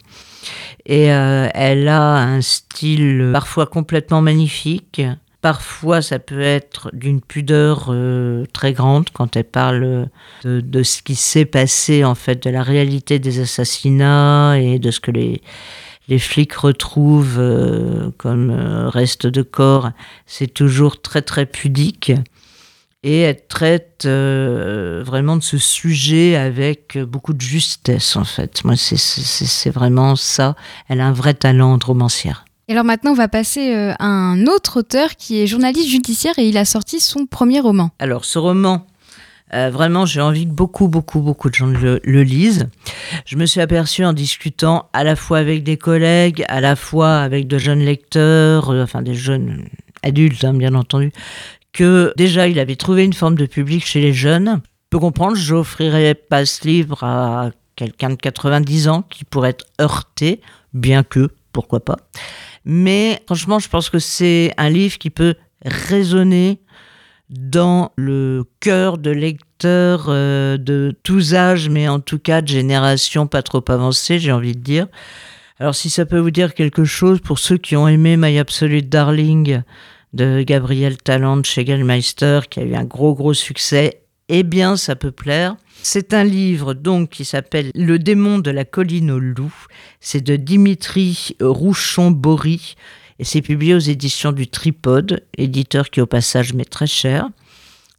Et 0.85 1.11
euh, 1.11 1.47
elle 1.53 1.87
a 1.87 2.17
un 2.17 2.41
style 2.41 3.29
parfois 3.33 3.65
complètement 3.65 4.21
magnifique. 4.21 5.01
Parfois, 5.41 6.01
ça 6.01 6.17
peut 6.17 6.41
être 6.41 6.89
d'une 6.93 7.21
pudeur 7.21 7.87
euh, 7.89 8.45
très 8.51 8.73
grande 8.73 9.09
quand 9.13 9.35
elle 9.35 9.43
parle 9.43 10.09
de, 10.43 10.83
ce 10.83 11.03
qui 11.03 11.15
s'est 11.15 11.45
passé, 11.45 12.03
en 12.03 12.15
fait, 12.15 12.43
de 12.43 12.49
la 12.49 12.63
réalité 12.63 13.19
des 13.19 13.39
assassinats 13.39 14.57
et 14.59 14.79
de 14.79 14.89
ce 14.89 14.99
que 14.99 15.11
les, 15.11 15.41
les 16.07 16.19
flics 16.19 16.53
retrouvent 16.53 17.39
euh, 17.39 18.11
comme 18.17 18.51
euh, 18.51 18.89
reste 18.89 19.27
de 19.27 19.41
corps. 19.41 19.91
C'est 20.25 20.53
toujours 20.53 21.01
très, 21.01 21.21
très 21.21 21.45
pudique. 21.45 22.11
Et 23.07 23.19
elle 23.19 23.45
traite 23.47 24.05
euh, 24.07 25.03
vraiment 25.05 25.37
de 25.37 25.43
ce 25.43 25.59
sujet 25.59 26.35
avec 26.35 26.97
beaucoup 26.97 27.33
de 27.33 27.41
justesse, 27.41 28.15
en 28.15 28.23
fait. 28.23 28.63
Moi, 28.63 28.75
c'est- 28.75 29.69
vraiment 29.69 30.15
ça. 30.15 30.55
Elle 30.89 31.01
a 31.01 31.05
un 31.05 31.11
vrai 31.11 31.35
talent 31.35 31.77
de 31.77 31.85
romancière. 31.85 32.45
Et 32.67 32.71
alors 32.71 32.83
maintenant, 32.83 33.11
on 33.11 33.15
va 33.15 33.27
passer 33.27 33.75
euh, 33.75 33.93
à 33.99 34.05
un 34.07 34.47
autre 34.47 34.79
auteur 34.79 35.09
qui 35.17 35.39
est 35.39 35.45
journaliste 35.45 35.87
judiciaire 35.87 36.33
et 36.39 36.47
il 36.49 36.57
a 36.57 36.65
sorti 36.65 36.99
son 36.99 37.27
premier 37.27 37.59
roman. 37.59 37.91
Alors, 37.99 38.25
ce 38.25 38.39
roman, 38.39 38.87
euh, 39.53 39.69
vraiment, 39.69 40.07
j'ai 40.07 40.21
envie 40.21 40.47
que 40.47 40.51
beaucoup, 40.51 40.87
beaucoup, 40.87 41.19
beaucoup 41.19 41.51
de 41.51 41.53
gens 41.53 41.67
le, 41.67 41.99
le 42.03 42.23
lisent. 42.23 42.69
Je 43.27 43.35
me 43.35 43.45
suis 43.45 43.61
aperçu 43.61 44.03
en 44.03 44.13
discutant 44.13 44.89
à 44.93 45.03
la 45.03 45.15
fois 45.15 45.37
avec 45.37 45.61
des 45.63 45.77
collègues, 45.77 46.43
à 46.47 46.59
la 46.59 46.75
fois 46.75 47.17
avec 47.19 47.45
de 47.45 47.59
jeunes 47.59 47.81
lecteurs, 47.85 48.71
euh, 48.71 48.81
enfin 48.81 49.03
des 49.03 49.13
jeunes 49.13 49.65
adultes, 50.01 50.43
hein, 50.43 50.53
bien 50.53 50.73
entendu, 50.75 51.11
que 51.75 52.13
déjà, 52.15 52.47
il 52.47 52.57
avait 52.57 52.77
trouvé 52.77 53.03
une 53.03 53.13
forme 53.13 53.35
de 53.35 53.45
public 53.45 53.85
chez 53.85 53.99
les 53.99 54.13
jeunes. 54.13 54.61
Je 54.93 54.97
comprendre, 54.97 55.35
j'offrirais 55.35 56.15
pas 56.15 56.45
ce 56.45 56.65
livre 56.65 57.03
à 57.03 57.51
quelqu'un 57.75 58.11
de 58.11 58.15
90 58.15 58.87
ans 58.87 59.01
qui 59.01 59.25
pourrait 59.25 59.49
être 59.49 59.65
heurté, 59.81 60.39
bien 60.73 61.03
que, 61.03 61.29
pourquoi 61.51 61.81
pas. 61.81 61.97
Mais 62.63 63.21
franchement, 63.25 63.59
je 63.59 63.67
pense 63.67 63.89
que 63.89 63.99
c'est 63.99 64.53
un 64.57 64.69
livre 64.69 64.97
qui 64.97 65.09
peut 65.09 65.35
résonner 65.65 66.61
dans 67.29 67.91
le 67.97 68.45
cœur 68.61 68.97
de 68.97 69.11
lecteurs 69.11 70.05
euh, 70.07 70.57
de 70.57 70.95
tous 71.03 71.33
âges, 71.35 71.67
mais 71.67 71.89
en 71.89 71.99
tout 71.99 72.19
cas 72.19 72.41
de 72.41 72.47
générations 72.47 73.27
pas 73.27 73.41
trop 73.41 73.63
avancées, 73.67 74.19
j'ai 74.19 74.31
envie 74.31 74.55
de 74.55 74.61
dire. 74.61 74.87
Alors 75.59 75.75
si 75.75 75.89
ça 75.89 76.05
peut 76.05 76.19
vous 76.19 76.31
dire 76.31 76.53
quelque 76.53 76.85
chose, 76.85 77.19
pour 77.19 77.39
ceux 77.39 77.57
qui 77.57 77.75
ont 77.75 77.89
aimé 77.89 78.15
My 78.15 78.39
Absolute 78.39 78.87
Darling 78.87 79.61
de 80.15 80.43
Gabriel 80.43 80.97
Talent 80.97 81.43
chez 81.43 81.65
Gallmeister, 81.65 82.41
qui 82.49 82.61
a 82.61 82.63
eu 82.63 82.73
un 82.73 82.85
gros 82.85 83.13
gros 83.13 83.33
succès, 83.33 84.01
eh 84.29 84.43
bien 84.43 84.77
ça 84.77 84.95
peut 84.95 85.11
plaire. 85.11 85.57
C'est 85.83 86.13
un 86.13 86.23
livre 86.23 86.73
donc 86.73 87.09
qui 87.09 87.25
s'appelle 87.25 87.69
Le 87.75 87.99
démon 87.99 88.39
de 88.39 88.49
la 88.49 88.65
colline 88.65 89.11
aux 89.11 89.19
loups. 89.19 89.67
C'est 89.99 90.21
de 90.21 90.37
Dimitri 90.37 91.35
Rouchon-Bory 91.41 92.75
et 93.19 93.23
c'est 93.23 93.41
publié 93.41 93.75
aux 93.75 93.79
éditions 93.79 94.31
du 94.31 94.47
Tripode, 94.47 95.23
éditeur 95.37 95.89
qui 95.89 96.01
au 96.01 96.05
passage 96.05 96.53
met 96.53 96.65
très 96.65 96.87
cher. 96.87 97.29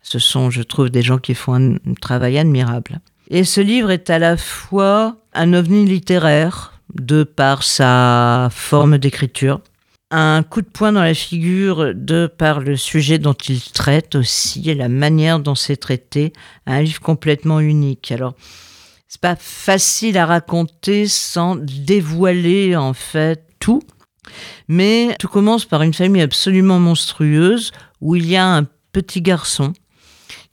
Ce 0.03 0.19
sont, 0.19 0.51
je 0.51 0.63
trouve, 0.63 0.89
des 0.89 1.03
gens 1.03 1.19
qui 1.19 1.35
font 1.35 1.55
un 1.55 1.95
travail 2.01 2.39
admirable. 2.39 3.01
Et 3.29 3.45
ce 3.45 3.61
livre 3.61 3.91
est 3.91 4.09
à 4.09 4.19
la 4.19 4.37
fois 4.37 5.17
un 5.35 5.53
ovni 5.53 5.85
littéraire, 5.85 6.81
de 6.95 7.25
par 7.25 7.63
sa 7.63 8.49
forme 8.53 8.99
d'écriture, 8.99 9.61
un 10.11 10.43
coup 10.43 10.63
de 10.63 10.69
poing 10.69 10.93
dans 10.93 11.03
la 11.03 11.15
figure 11.15 11.93
de 11.95 12.27
par 12.27 12.61
le 12.61 12.77
sujet 12.77 13.19
dont 13.19 13.35
il 13.35 13.61
traite 13.61 14.15
aussi 14.15 14.69
et 14.71 14.75
la 14.75 14.89
manière 14.89 15.41
dont 15.41 15.55
c'est 15.55 15.77
traité, 15.77 16.33
un 16.67 16.81
livre 16.83 17.01
complètement 17.01 17.61
unique. 17.61 18.13
Alors, 18.13 18.35
c'est 19.09 19.21
pas 19.21 19.37
facile 19.37 20.17
à 20.19 20.27
raconter 20.27 21.07
sans 21.09 21.57
dévoiler 21.57 22.77
en 22.77 22.93
fait 22.93 23.43
tout, 23.59 23.83
mais 24.69 25.17
tout 25.19 25.29
commence 25.29 25.65
par 25.65 25.83
une 25.83 25.95
famille 25.95 26.23
absolument 26.23 26.79
monstrueuse 26.79 27.73
où 28.01 28.15
il 28.17 28.27
y 28.27 28.37
a 28.37 28.47
un 28.47 28.67
petit 28.93 29.23
garçon 29.23 29.73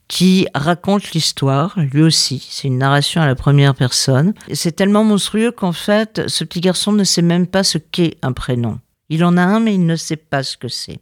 qui 0.08 0.48
raconte 0.54 1.12
l'histoire, 1.12 1.74
lui 1.78 2.02
aussi. 2.02 2.46
C'est 2.50 2.68
une 2.68 2.78
narration 2.78 3.22
à 3.22 3.26
la 3.26 3.36
première 3.36 3.74
personne. 3.74 4.34
C'est 4.54 4.76
tellement 4.76 5.04
monstrueux 5.04 5.52
qu'en 5.52 5.72
fait, 5.72 6.22
ce 6.28 6.44
petit 6.44 6.62
garçon 6.62 6.92
ne 6.92 7.04
sait 7.04 7.22
même 7.22 7.48
pas 7.48 7.63
ce 7.63 7.78
qu'est 7.78 8.18
un 8.22 8.34
prénom. 8.34 8.80
Il 9.13 9.23
en 9.23 9.38
a 9.38 9.43
un, 9.43 9.60
mais 9.60 9.76
il 9.76 9.86
ne 9.86 9.95
sait 9.95 10.15
pas 10.15 10.41
ce 10.41 10.58
que 10.58 10.67
c'est. 10.67 10.99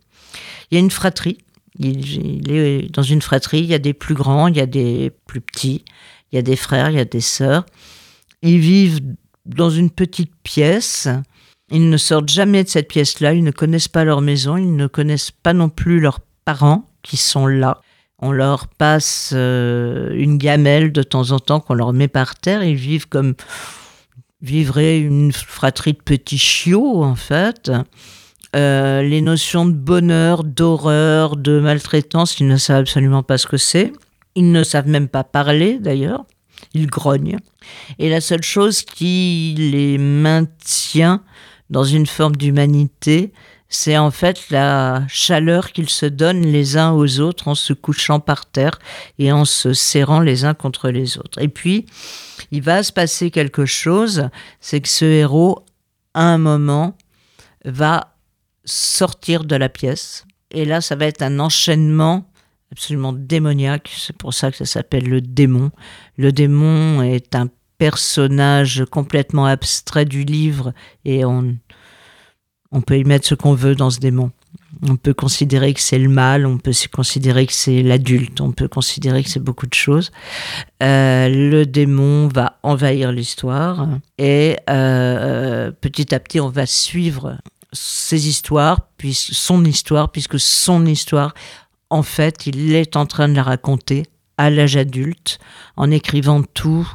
Il 0.70 0.76
y 0.76 0.78
a 0.78 0.80
une 0.82 0.92
fratrie. 0.92 1.38
Il, 1.80 2.52
est 2.52 2.94
dans 2.94 3.04
une 3.04 3.22
fratrie. 3.22 3.60
Il 3.60 3.68
y 3.68 3.74
a 3.74 3.80
des 3.80 3.94
plus 3.94 4.16
grands, 4.16 4.48
il 4.48 4.58
y 4.58 4.60
a 4.60 4.66
des 4.66 5.14
plus 5.28 5.40
petits, 5.40 5.86
il 6.32 6.36
y 6.36 6.38
a 6.38 6.42
des 6.42 6.58
frères, 6.58 6.90
il 6.90 6.98
y 6.98 7.00
a 7.00 7.06
des 7.06 7.22
sœurs. 7.22 7.66
Ils 8.42 8.60
vivent 8.60 9.00
dans 9.46 9.70
une 9.70 9.90
petite 9.90 10.34
pièce. 10.44 11.08
Ils 11.72 11.90
ne 11.90 11.96
sortent 11.96 12.28
jamais 12.28 12.66
de 12.66 12.70
cette 12.70 12.90
pièce-là. 12.90 13.34
Ils 13.34 13.46
ne 13.46 13.52
connaissent 13.52 13.88
pas 13.88 14.04
leur 14.04 14.20
maison. 14.20 14.58
Ils 14.58 14.76
ne 14.76 14.88
connaissent 14.88 15.32
pas 15.32 15.54
non 15.54 15.70
plus 15.70 16.02
leurs 16.02 16.20
parents 16.44 16.86
qui 17.04 17.16
sont 17.16 17.48
là. 17.48 17.80
On 18.20 18.34
leur 18.34 18.68
passe 18.68 19.32
euh, 19.34 20.12
une 20.16 20.38
gamelle 20.38 20.92
de 20.92 21.02
temps 21.02 21.32
en 21.32 21.40
temps 21.40 21.62
qu'on 21.62 21.76
leur 21.76 21.94
met 21.94 22.10
par 22.10 22.36
terre. 22.36 22.62
Ils 22.62 22.76
vivent 22.76 23.08
comme 23.08 23.36
vivrait 24.42 25.00
une 25.00 25.32
fratrie 25.32 25.94
de 25.94 26.02
petits 26.02 26.38
chiots, 26.38 27.04
en 27.04 27.16
fait. 27.16 27.72
Euh, 28.56 29.02
les 29.02 29.22
notions 29.22 29.66
de 29.66 29.72
bonheur, 29.72 30.44
d'horreur, 30.44 31.38
de 31.38 31.60
maltraitance, 31.60 32.40
ils 32.40 32.48
ne 32.48 32.58
savent 32.58 32.82
absolument 32.82 33.24
pas 33.24 33.38
ce 33.38 33.48
que 33.48 33.58
c'est. 33.58 33.94
Ils 34.36 34.52
ne 34.52 34.64
savent 34.64 34.88
même 34.88 35.08
pas 35.08 35.24
parler, 35.24 35.78
d'ailleurs. 35.80 36.26
Ils 36.74 36.88
grognent. 36.88 37.38
Et 38.00 38.10
la 38.10 38.22
seule 38.22 38.44
chose 38.44 38.82
qui 38.82 39.56
les 39.58 39.98
maintient 39.98 41.24
dans 41.70 41.84
une 41.84 42.06
forme 42.06 42.36
d'humanité, 42.36 43.32
c'est 43.70 43.98
en 43.98 44.12
fait 44.12 44.50
la 44.50 45.04
chaleur 45.08 45.72
qu'ils 45.72 45.90
se 45.90 46.06
donnent 46.06 46.46
les 46.46 46.78
uns 46.78 46.92
aux 46.92 47.22
autres 47.22 47.48
en 47.48 47.56
se 47.56 47.72
couchant 47.72 48.20
par 48.20 48.46
terre 48.46 48.78
et 49.18 49.32
en 49.32 49.46
se 49.46 49.74
serrant 49.74 50.20
les 50.20 50.44
uns 50.44 50.54
contre 50.54 50.90
les 50.90 51.18
autres. 51.18 51.42
Et 51.42 51.48
puis, 51.48 51.86
il 52.52 52.62
va 52.62 52.84
se 52.84 52.92
passer 52.92 53.32
quelque 53.32 53.66
chose, 53.66 54.30
c'est 54.60 54.82
que 54.82 54.90
ce 54.90 55.06
héros, 55.06 55.66
à 56.14 56.24
un 56.24 56.38
moment, 56.38 56.98
va 57.66 58.16
sortir 58.66 59.44
de 59.46 59.56
la 59.56 59.70
pièce. 59.70 60.26
Et 60.52 60.66
là, 60.66 60.82
ça 60.82 60.96
va 60.96 61.06
être 61.06 61.22
un 61.22 61.40
enchaînement 61.40 62.30
absolument 62.72 63.14
démoniaque. 63.14 63.92
C'est 63.96 64.16
pour 64.16 64.34
ça 64.34 64.52
que 64.52 64.58
ça 64.58 64.66
s'appelle 64.66 65.08
le 65.08 65.22
démon. 65.22 65.72
Le 66.18 66.32
démon 66.32 67.02
est 67.02 67.36
un 67.36 67.48
personnage 67.78 68.86
complètement 68.92 69.46
abstrait 69.46 70.06
du 70.06 70.24
livre 70.24 70.74
et 71.04 71.26
on, 71.26 71.58
on 72.72 72.82
peut 72.82 72.98
y 72.98 73.04
mettre 73.04 73.28
ce 73.28 73.36
qu'on 73.36 73.54
veut 73.54 73.76
dans 73.76 73.90
ce 73.90 74.00
démon. 74.00 74.32
On 74.90 74.96
peut 74.96 75.14
considérer 75.14 75.74
que 75.74 75.80
c'est 75.80 76.00
le 76.00 76.10
mal, 76.10 76.46
on 76.48 76.58
peut 76.58 76.74
considérer 76.92 77.46
que 77.46 77.54
c'est 77.54 77.84
l'adulte, 77.84 78.42
on 78.42 78.52
peut 78.52 78.68
considérer 78.68 79.24
que 79.24 79.30
c'est 79.30 79.44
beaucoup 79.44 79.68
de 79.68 79.76
choses. 79.76 80.12
Euh, 80.82 81.30
le 81.30 81.66
démon 81.66 82.28
va 82.28 82.58
envahir 82.64 83.12
l'histoire 83.12 83.88
et 84.18 84.58
euh, 84.70 85.72
petit 85.72 86.16
à 86.16 86.20
petit 86.20 86.40
on 86.40 86.50
va 86.50 86.66
suivre 86.66 87.38
ses 87.74 88.28
histoires, 88.28 88.88
puis 88.98 89.14
son 89.14 89.64
histoire, 89.66 90.12
puisque 90.12 90.40
son 90.40 90.86
histoire, 90.86 91.36
en 91.90 92.04
fait, 92.04 92.48
il 92.48 92.74
est 92.74 92.96
en 92.96 93.06
train 93.06 93.30
de 93.30 93.36
la 93.36 93.44
raconter 93.44 94.08
à 94.38 94.50
l'âge 94.50 94.78
adulte, 94.78 95.38
en 95.78 95.92
écrivant 95.92 96.42
tout 96.42 96.92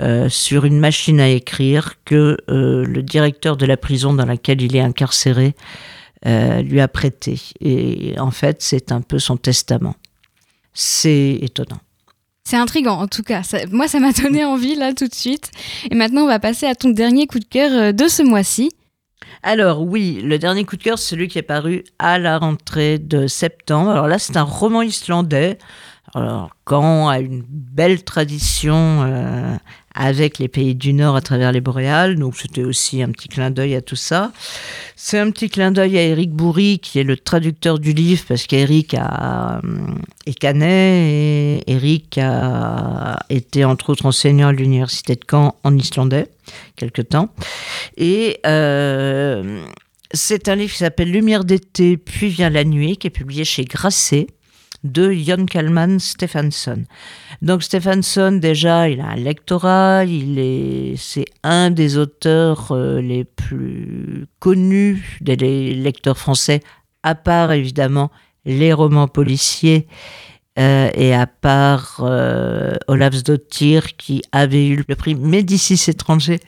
euh, 0.00 0.28
sur 0.30 0.64
une 0.64 0.80
machine 0.80 1.20
à 1.20 1.28
écrire 1.28 1.94
que 2.06 2.38
le 2.48 3.02
directeur 3.02 3.58
de 3.58 3.66
la 3.66 3.76
prison 3.76 4.14
dans 4.14 4.24
laquelle 4.24 4.62
il 4.62 4.74
est 4.74 4.80
incarcéré 4.80 5.54
euh, 6.26 6.62
lui 6.62 6.80
a 6.80 6.88
prêté. 6.88 7.40
Et 7.60 8.18
en 8.18 8.30
fait, 8.30 8.60
c'est 8.60 8.92
un 8.92 9.00
peu 9.00 9.18
son 9.18 9.36
testament. 9.36 9.94
C'est 10.74 11.38
étonnant. 11.40 11.80
C'est 12.44 12.56
intriguant 12.56 13.00
en 13.00 13.08
tout 13.08 13.22
cas. 13.22 13.42
moi, 13.72 13.88
ça 13.88 13.98
m'a 13.98 14.12
donné 14.12 14.44
envie 14.44 14.76
là 14.76 14.92
tout 14.92 15.08
de 15.08 15.14
suite. 15.14 15.50
Et 15.90 15.94
maintenant, 15.94 16.22
on 16.22 16.28
va 16.28 16.38
passer 16.38 16.66
à 16.66 16.74
ton 16.74 16.90
dernier 16.90 17.26
coup 17.26 17.38
de 17.38 17.44
cœur 17.44 17.92
de 17.92 18.08
ce 18.08 18.22
mois-ci. 18.22 18.70
Alors 19.42 19.82
oui, 19.82 20.20
le 20.22 20.38
dernier 20.38 20.64
coup 20.64 20.76
de 20.76 20.82
cœur, 20.82 20.98
c'est 20.98 21.10
celui 21.10 21.28
qui 21.28 21.38
est 21.38 21.42
paru 21.42 21.84
à 21.98 22.18
la 22.18 22.38
rentrée 22.38 22.98
de 22.98 23.26
septembre. 23.26 23.90
Alors 23.90 24.08
là, 24.08 24.18
c'est 24.18 24.36
un 24.36 24.42
roman 24.42 24.82
islandais. 24.82 25.58
Alors, 26.14 26.50
quand 26.64 27.08
a 27.08 27.18
une 27.18 27.44
belle 27.46 28.02
tradition 28.02 29.02
euh, 29.04 29.56
avec 29.96 30.38
les 30.38 30.48
pays 30.48 30.74
du 30.74 30.92
Nord 30.92 31.16
à 31.16 31.22
travers 31.22 31.52
les 31.52 31.60
boréales, 31.60 32.16
donc 32.16 32.36
c'était 32.36 32.62
aussi 32.62 33.02
un 33.02 33.10
petit 33.10 33.28
clin 33.28 33.50
d'œil 33.50 33.74
à 33.74 33.80
tout 33.80 33.96
ça. 33.96 34.30
C'est 34.94 35.18
un 35.18 35.30
petit 35.30 35.48
clin 35.48 35.72
d'œil 35.72 35.98
à 35.98 36.02
Eric 36.02 36.30
Bourri, 36.30 36.78
qui 36.78 36.98
est 36.98 37.04
le 37.04 37.16
traducteur 37.16 37.78
du 37.78 37.92
livre, 37.92 38.22
parce 38.28 38.46
qu'Eric 38.46 38.94
a, 38.94 39.60
euh, 39.64 39.86
est 40.26 40.38
canet, 40.38 40.68
et 40.68 41.62
Eric 41.66 42.18
a 42.18 43.18
été 43.30 43.64
entre 43.64 43.90
autres 43.90 44.06
enseignant 44.06 44.48
à 44.48 44.52
l'université 44.52 45.14
de 45.14 45.24
Caen 45.28 45.56
en 45.64 45.76
islandais, 45.76 46.28
quelque 46.76 47.02
temps. 47.02 47.30
Et 47.96 48.38
euh, 48.46 49.64
c'est 50.12 50.48
un 50.48 50.56
livre 50.56 50.72
qui 50.72 50.78
s'appelle 50.78 51.10
Lumière 51.10 51.44
d'été, 51.44 51.96
puis 51.96 52.28
vient 52.28 52.50
la 52.50 52.64
nuit, 52.64 52.98
qui 52.98 53.06
est 53.06 53.10
publié 53.10 53.44
chez 53.44 53.64
Grasset 53.64 54.26
de 54.86 55.12
Jon 55.12 55.46
Kalman 55.46 55.98
Stephenson. 55.98 56.84
Donc 57.42 57.62
Stephenson, 57.62 58.38
déjà, 58.40 58.88
il 58.88 59.00
a 59.00 59.08
un 59.08 59.16
lectorat, 59.16 60.04
il 60.04 60.38
est, 60.38 60.94
c'est 60.96 61.26
un 61.42 61.70
des 61.70 61.98
auteurs 61.98 62.72
euh, 62.72 63.00
les 63.00 63.24
plus 63.24 64.26
connus 64.38 65.18
des 65.20 65.36
lecteurs 65.74 66.18
français, 66.18 66.60
à 67.02 67.14
part 67.14 67.52
évidemment 67.52 68.10
les 68.44 68.72
romans 68.72 69.08
policiers 69.08 69.86
euh, 70.58 70.88
et 70.94 71.14
à 71.14 71.26
part 71.26 71.98
euh, 72.00 72.74
Olaf 72.86 73.14
Sdottir 73.14 73.96
qui 73.96 74.22
avait 74.32 74.68
eu 74.68 74.84
le 74.88 74.94
prix 74.94 75.14
Médicis 75.14 75.90
étranger 75.90 76.40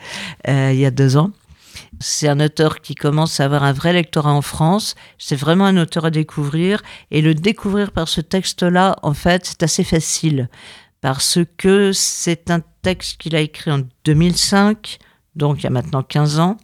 il 0.46 0.76
y 0.76 0.86
a 0.86 0.90
deux 0.90 1.16
ans. 1.16 1.32
C'est 2.00 2.28
un 2.28 2.40
auteur 2.40 2.80
qui 2.80 2.94
commence 2.94 3.40
à 3.40 3.44
avoir 3.44 3.64
un 3.64 3.72
vrai 3.72 3.92
lectorat 3.92 4.32
en 4.32 4.42
France. 4.42 4.94
C'est 5.18 5.36
vraiment 5.36 5.64
un 5.64 5.76
auteur 5.76 6.04
à 6.04 6.10
découvrir. 6.10 6.82
Et 7.10 7.22
le 7.22 7.34
découvrir 7.34 7.90
par 7.90 8.08
ce 8.08 8.20
texte-là, 8.20 8.96
en 9.02 9.14
fait, 9.14 9.46
c'est 9.46 9.62
assez 9.62 9.84
facile. 9.84 10.48
Parce 11.00 11.38
que 11.56 11.92
c'est 11.92 12.50
un 12.50 12.60
texte 12.82 13.20
qu'il 13.20 13.36
a 13.36 13.40
écrit 13.40 13.70
en 13.70 13.82
2005, 14.04 14.98
donc 15.36 15.58
il 15.60 15.64
y 15.64 15.66
a 15.66 15.70
maintenant 15.70 16.02
15 16.02 16.40
ans. 16.40 16.56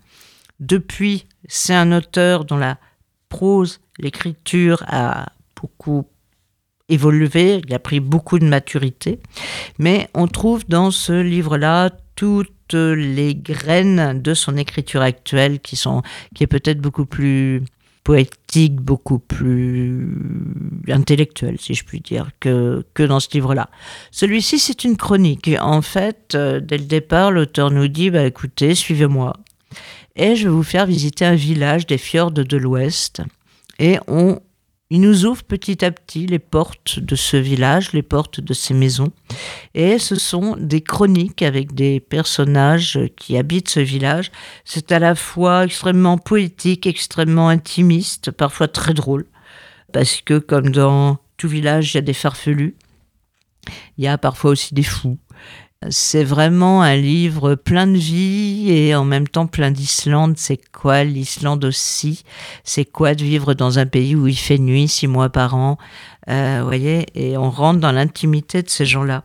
Depuis, 0.60 1.26
c'est 1.48 1.74
un 1.74 1.92
auteur 1.92 2.44
dont 2.44 2.56
la 2.56 2.78
prose, 3.28 3.80
l'écriture 3.98 4.82
a 4.86 5.26
beaucoup 5.60 6.06
évolué, 6.88 7.62
il 7.66 7.74
a 7.74 7.78
pris 7.78 8.00
beaucoup 8.00 8.38
de 8.38 8.46
maturité. 8.46 9.20
Mais 9.78 10.08
on 10.14 10.26
trouve 10.26 10.64
dans 10.66 10.90
ce 10.90 11.12
livre-là 11.12 11.90
tout 12.16 12.44
les 12.72 13.34
graines 13.34 14.20
de 14.20 14.34
son 14.34 14.56
écriture 14.56 15.02
actuelle 15.02 15.60
qui 15.60 15.76
sont 15.76 16.02
qui 16.34 16.44
est 16.44 16.48
peut-être 16.48 16.80
beaucoup 16.80 17.06
plus 17.06 17.62
poétique, 18.04 18.76
beaucoup 18.76 19.18
plus 19.18 20.06
intellectuelle, 20.88 21.56
si 21.58 21.72
je 21.72 21.84
puis 21.84 22.00
dire, 22.00 22.30
que, 22.38 22.84
que 22.92 23.02
dans 23.02 23.18
ce 23.18 23.28
livre-là. 23.32 23.70
Celui-ci, 24.10 24.58
c'est 24.58 24.84
une 24.84 24.98
chronique. 24.98 25.50
En 25.58 25.80
fait, 25.80 26.34
euh, 26.34 26.60
dès 26.60 26.76
le 26.76 26.84
départ, 26.84 27.32
l'auteur 27.32 27.70
nous 27.70 27.88
dit, 27.88 28.10
bah, 28.10 28.26
écoutez, 28.26 28.74
suivez-moi, 28.74 29.32
et 30.16 30.36
je 30.36 30.44
vais 30.44 30.54
vous 30.54 30.62
faire 30.62 30.86
visiter 30.86 31.24
un 31.24 31.34
village 31.34 31.86
des 31.86 31.98
fjords 31.98 32.30
de 32.30 32.56
l'Ouest. 32.56 33.22
Et 33.78 33.98
on 34.06 34.38
il 34.94 35.00
nous 35.00 35.26
ouvre 35.26 35.42
petit 35.42 35.84
à 35.84 35.90
petit 35.90 36.24
les 36.24 36.38
portes 36.38 37.00
de 37.00 37.16
ce 37.16 37.36
village, 37.36 37.92
les 37.94 38.04
portes 38.04 38.40
de 38.40 38.54
ces 38.54 38.74
maisons. 38.74 39.10
Et 39.74 39.98
ce 39.98 40.14
sont 40.14 40.54
des 40.56 40.82
chroniques 40.82 41.42
avec 41.42 41.74
des 41.74 41.98
personnages 41.98 43.00
qui 43.16 43.36
habitent 43.36 43.70
ce 43.70 43.80
village. 43.80 44.30
C'est 44.64 44.92
à 44.92 45.00
la 45.00 45.16
fois 45.16 45.64
extrêmement 45.64 46.16
poétique, 46.16 46.86
extrêmement 46.86 47.48
intimiste, 47.48 48.30
parfois 48.30 48.68
très 48.68 48.94
drôle. 48.94 49.26
Parce 49.92 50.20
que 50.20 50.38
comme 50.38 50.70
dans 50.70 51.18
tout 51.38 51.48
village, 51.48 51.92
il 51.92 51.96
y 51.96 51.98
a 51.98 52.02
des 52.02 52.12
farfelus. 52.12 52.76
Il 53.98 54.04
y 54.04 54.06
a 54.06 54.16
parfois 54.16 54.52
aussi 54.52 54.74
des 54.74 54.84
fous. 54.84 55.18
C'est 55.90 56.24
vraiment 56.24 56.80
un 56.82 56.96
livre 56.96 57.56
plein 57.56 57.86
de 57.86 57.98
vie 57.98 58.70
et 58.70 58.94
en 58.94 59.04
même 59.04 59.28
temps 59.28 59.46
plein 59.46 59.70
d'Islande. 59.70 60.34
C'est 60.38 60.58
quoi 60.72 61.04
l'Islande 61.04 61.64
aussi? 61.64 62.24
C'est 62.62 62.86
quoi 62.86 63.14
de 63.14 63.22
vivre 63.22 63.52
dans 63.52 63.78
un 63.78 63.84
pays 63.84 64.16
où 64.16 64.26
il 64.26 64.36
fait 64.36 64.58
nuit 64.58 64.88
six 64.88 65.06
mois 65.06 65.28
par 65.28 65.54
an? 65.54 65.76
Euh, 66.30 66.62
voyez? 66.64 67.06
Et 67.14 67.36
on 67.36 67.50
rentre 67.50 67.80
dans 67.80 67.92
l'intimité 67.92 68.62
de 68.62 68.70
ces 68.70 68.86
gens-là. 68.86 69.24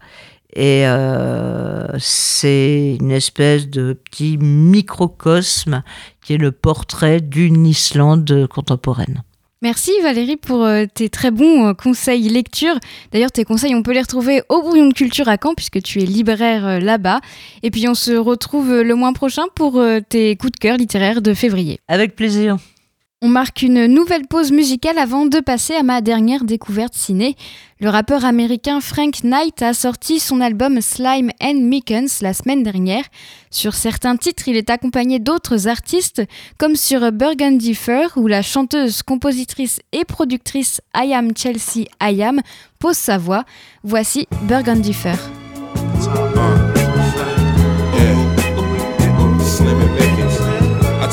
Et 0.53 0.85
euh, 0.85 1.87
c'est 1.97 2.97
une 2.99 3.11
espèce 3.11 3.69
de 3.69 3.93
petit 3.93 4.37
microcosme 4.37 5.83
qui 6.21 6.33
est 6.33 6.37
le 6.37 6.51
portrait 6.51 7.21
d'une 7.21 7.65
Islande 7.67 8.47
contemporaine. 8.47 9.23
Merci 9.61 9.91
Valérie 10.01 10.37
pour 10.37 10.63
euh, 10.63 10.85
tes 10.85 11.09
très 11.09 11.31
bons 11.31 11.67
euh, 11.67 11.73
conseils 11.73 12.29
lecture. 12.29 12.79
D'ailleurs, 13.11 13.31
tes 13.31 13.43
conseils, 13.43 13.75
on 13.75 13.83
peut 13.83 13.91
les 13.91 13.99
retrouver 13.99 14.41
au 14.47 14.61
Brouillon 14.61 14.87
de 14.87 14.93
Culture 14.93 15.27
à 15.27 15.35
Caen, 15.35 15.53
puisque 15.53 15.81
tu 15.81 16.01
es 16.01 16.05
libraire 16.05 16.65
euh, 16.65 16.79
là-bas. 16.79 17.19
Et 17.61 17.69
puis, 17.69 17.85
on 17.89 17.93
se 17.93 18.13
retrouve 18.13 18.73
le 18.73 18.95
mois 18.95 19.11
prochain 19.11 19.43
pour 19.55 19.83
tes 20.07 20.37
coups 20.37 20.53
de 20.53 20.59
cœur 20.59 20.77
littéraires 20.77 21.21
de 21.21 21.33
février. 21.33 21.81
Avec 21.89 22.15
plaisir. 22.15 22.57
On 23.21 23.27
marque 23.27 23.63
une 23.63 23.85
nouvelle 23.87 24.27
pause 24.27 24.53
musicale 24.53 24.97
avant 24.97 25.25
de 25.25 25.41
passer 25.41 25.73
à 25.73 25.83
ma 25.83 25.99
dernière 25.99 26.45
découverte 26.45 26.93
ciné. 26.93 27.35
Le 27.81 27.89
rappeur 27.89 28.23
américain 28.23 28.79
Frank 28.79 29.25
Knight 29.25 29.61
a 29.61 29.73
sorti 29.73 30.21
son 30.21 30.39
album 30.39 30.79
Slime 30.79 31.29
and 31.41 31.55
Mickens 31.55 32.21
la 32.21 32.33
semaine 32.33 32.63
dernière. 32.63 33.03
Sur 33.51 33.73
certains 33.73 34.15
titres, 34.15 34.47
il 34.47 34.55
est 34.55 34.69
accompagné 34.69 35.19
d'autres 35.19 35.67
artistes, 35.67 36.21
comme 36.57 36.77
sur 36.77 37.11
Burgundy 37.11 37.75
Fur, 37.75 38.13
où 38.15 38.27
la 38.27 38.41
chanteuse, 38.41 39.03
compositrice 39.03 39.81
et 39.91 40.05
productrice 40.05 40.79
I 40.95 41.13
Am 41.13 41.35
Chelsea 41.35 41.89
I 42.01 42.23
Am 42.23 42.39
pose 42.79 42.95
sa 42.95 43.17
voix. 43.17 43.43
Voici 43.83 44.27
Burgundy 44.43 44.93
Fur. 44.93 45.17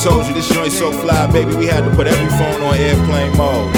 Told 0.02 0.26
you 0.26 0.34
this 0.34 0.48
joint 0.48 0.72
so 0.72 0.92
fly, 0.92 1.26
baby, 1.32 1.54
we 1.56 1.66
had 1.66 1.84
to 1.84 1.90
put 1.96 2.06
every 2.06 2.28
phone 2.36 2.60
on 2.62 2.76
airplane 2.76 3.36
mode. 3.36 3.74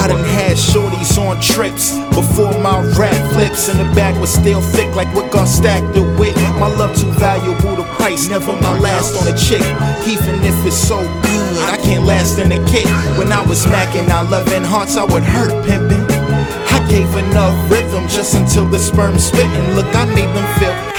I 0.00 0.06
done 0.08 0.24
had 0.24 0.56
shorties 0.56 1.18
on 1.18 1.40
trips 1.40 1.98
before 2.14 2.52
my 2.60 2.80
rap 2.96 3.18
flips, 3.32 3.68
and 3.68 3.78
the 3.78 3.84
bag 3.94 4.18
was 4.20 4.32
still 4.32 4.60
thick 4.60 4.94
like 4.94 5.12
what 5.14 5.30
got 5.30 5.46
stacked 5.46 5.92
the 5.94 6.02
wit. 6.18 6.34
My 6.58 6.68
love 6.68 6.96
too 6.96 7.10
valuable 7.12 7.76
to 7.76 7.84
price, 7.94 8.28
never 8.28 8.52
my 8.52 8.78
last 8.78 9.20
on 9.20 9.28
a 9.28 9.36
chick. 9.36 9.64
Even 10.06 10.40
if 10.44 10.56
it's 10.64 10.76
so 10.76 10.98
good, 11.02 11.58
I 11.68 11.76
can't 11.82 12.04
last 12.04 12.38
in 12.38 12.52
a 12.52 12.64
kick. 12.66 12.86
When 13.18 13.32
I 13.32 13.44
was 13.44 13.60
smacking, 13.60 14.10
I 14.10 14.22
loving 14.22 14.64
hearts, 14.64 14.96
I 14.96 15.04
would 15.04 15.24
hurt 15.24 15.52
pimping. 15.66 16.06
I 16.72 16.86
gave 16.88 17.12
enough 17.16 17.70
rhythm 17.70 18.08
just 18.08 18.34
until 18.34 18.64
the 18.64 18.78
sperm 18.78 19.18
spitting. 19.18 19.74
Look, 19.74 19.94
I 19.94 20.06
made 20.06 20.32
them 20.34 20.46
feel 20.58 20.97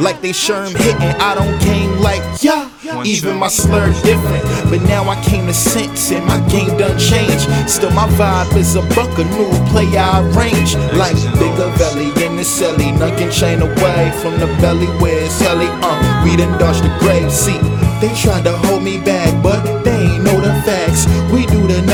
like 0.00 0.20
they 0.20 0.30
sherm 0.30 0.76
hitting. 0.76 1.14
I 1.20 1.34
don't 1.34 1.58
game 1.60 2.00
like 2.00 2.22
yeah. 2.42 2.68
Even 3.04 3.36
my 3.36 3.48
slur 3.48 3.92
different, 4.02 4.44
but 4.68 4.82
now 4.82 5.08
I 5.08 5.16
came 5.24 5.46
to 5.46 5.54
sense 5.54 6.10
and 6.10 6.24
my 6.26 6.38
game 6.48 6.76
done 6.76 6.98
changed. 6.98 7.48
Still 7.68 7.90
my 7.90 8.06
vibe 8.18 8.56
is 8.56 8.74
a 8.76 8.82
buck 8.94 9.18
a 9.18 9.24
new 9.24 9.50
play 9.70 9.86
I 9.96 10.20
range 10.36 10.76
like 10.96 11.16
bigger 11.38 11.70
belly 11.78 12.10
in 12.24 12.36
the 12.36 12.44
celly, 12.44 12.96
none 12.98 13.16
can 13.16 13.30
chain 13.30 13.62
away 13.62 14.12
from 14.20 14.38
the 14.38 14.46
belly 14.60 14.86
where 15.00 15.24
it's 15.24 15.40
helly. 15.40 15.68
Uh, 15.68 16.24
we 16.24 16.36
done 16.36 16.58
dodged 16.58 16.84
the 16.84 16.92
grave 17.00 17.32
seat. 17.32 17.62
They 18.00 18.12
tried 18.14 18.44
to 18.44 18.56
hold 18.64 18.82
me 18.82 18.98
back, 19.00 19.30
but 19.42 19.84
they 19.84 19.96
ain't 19.96 20.24
know 20.24 20.40
the 20.40 20.52
facts. 20.64 21.06
We 21.32 21.46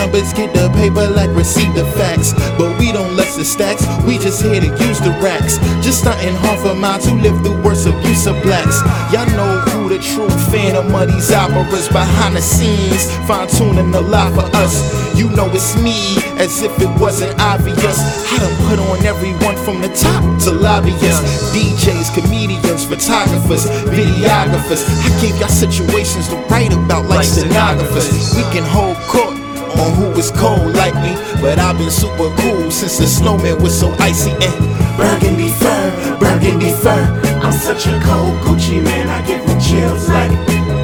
numbers, 0.06 0.32
get 0.32 0.52
the 0.54 0.68
paper 0.74 1.06
like 1.08 1.30
receive 1.34 1.74
the 1.74 1.84
facts. 1.98 2.32
But 2.58 2.78
we 2.78 2.92
don't 2.92 3.16
let 3.16 3.34
the 3.36 3.44
stacks, 3.44 3.84
we 4.06 4.18
just 4.18 4.42
here 4.42 4.60
to 4.60 4.70
use 4.86 5.00
the 5.00 5.10
racks. 5.22 5.58
Just 5.82 6.00
stunting 6.00 6.34
half 6.36 6.64
a 6.64 6.74
mile 6.74 6.98
to 7.00 7.14
live 7.14 7.42
the 7.42 7.52
worst 7.64 7.86
abuse 7.86 8.26
of 8.26 8.40
blacks. 8.42 8.80
Y'all 9.12 9.26
know 9.36 9.60
who 9.70 9.88
the 9.88 9.98
true 9.98 10.28
fan 10.50 10.76
of 10.76 10.86
these 11.08 11.32
operas 11.32 11.88
behind 11.88 12.36
the 12.36 12.42
scenes. 12.42 13.10
Fine 13.26 13.48
tuning 13.48 13.90
the 13.90 14.00
lot 14.00 14.32
for 14.34 14.46
us. 14.56 14.74
You 15.16 15.30
know 15.30 15.48
it's 15.52 15.74
me, 15.82 16.18
as 16.36 16.62
if 16.62 16.72
it 16.78 17.00
wasn't 17.00 17.38
obvious. 17.40 17.98
I 18.32 18.38
done 18.38 18.56
put 18.68 18.78
on 18.78 19.04
everyone 19.06 19.56
from 19.64 19.80
the 19.80 19.88
top 19.88 20.22
to 20.44 20.50
lobbyists, 20.52 21.56
DJs, 21.56 22.14
comedians, 22.14 22.84
photographers, 22.84 23.64
videographers. 23.90 24.84
I 24.86 25.08
give 25.20 25.38
y'all 25.38 25.48
situations 25.48 26.28
to 26.28 26.36
write 26.50 26.72
about 26.72 27.06
like 27.06 27.24
stenographers. 27.24 28.36
We 28.36 28.42
can 28.52 28.64
hold 28.64 28.96
court 29.08 29.35
on 29.78 29.94
who 29.94 30.10
is 30.18 30.30
cold 30.30 30.74
like 30.74 30.94
me, 30.94 31.14
but 31.40 31.58
I've 31.58 31.78
been 31.78 31.90
super 31.90 32.30
cool 32.40 32.70
since 32.70 32.98
the 32.98 33.06
snowman 33.06 33.62
was 33.62 33.78
so 33.78 33.94
icy 33.98 34.30
and 34.30 34.56
burgundy 34.96 35.50
fur, 35.50 36.16
burgundy 36.18 36.72
fur. 36.82 37.02
I'm 37.42 37.52
such 37.52 37.86
a 37.86 38.00
cold 38.00 38.36
Gucci 38.44 38.82
man, 38.82 39.08
I 39.08 39.24
give 39.26 39.46
them 39.46 39.60
chills 39.60 40.08
like 40.08 40.32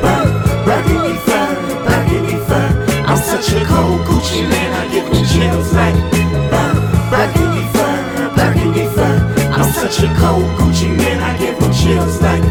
bur 0.03 0.25
burgundy 0.65 1.19
fur, 1.27 1.49
burgundy 1.87 2.37
fur. 2.47 2.69
I'm 3.07 3.19
such 3.19 3.53
a 3.53 3.65
cold 3.65 4.01
Gucci 4.07 4.49
man, 4.49 4.71
I 4.73 4.93
give 4.93 5.07
them 5.11 5.25
chills 5.25 5.73
like 5.73 5.97
bur 6.51 6.73
burgundy 7.11 7.65
fur, 7.75 7.97
burgundy 8.37 8.87
fur. 8.95 9.17
I'm 9.57 9.73
such 9.73 10.03
a 10.05 10.09
cold 10.21 10.45
Gucci 10.59 10.97
man, 10.97 11.21
I 11.23 11.37
give 11.39 11.59
them 11.59 11.73
chills 11.73 12.21
like 12.23 12.43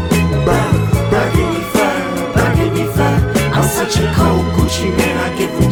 bur 0.46 0.72
burgundy 1.10 1.62
fur, 1.72 2.32
burgundy 2.34 2.84
fur. 2.94 3.16
I'm 3.54 3.68
such 3.68 3.96
a 3.96 4.12
cold 4.14 4.44
Gucci 4.56 4.90
man, 4.96 5.16
I 5.18 5.38
give 5.38 5.52
was 5.56 5.66
me 5.66 5.71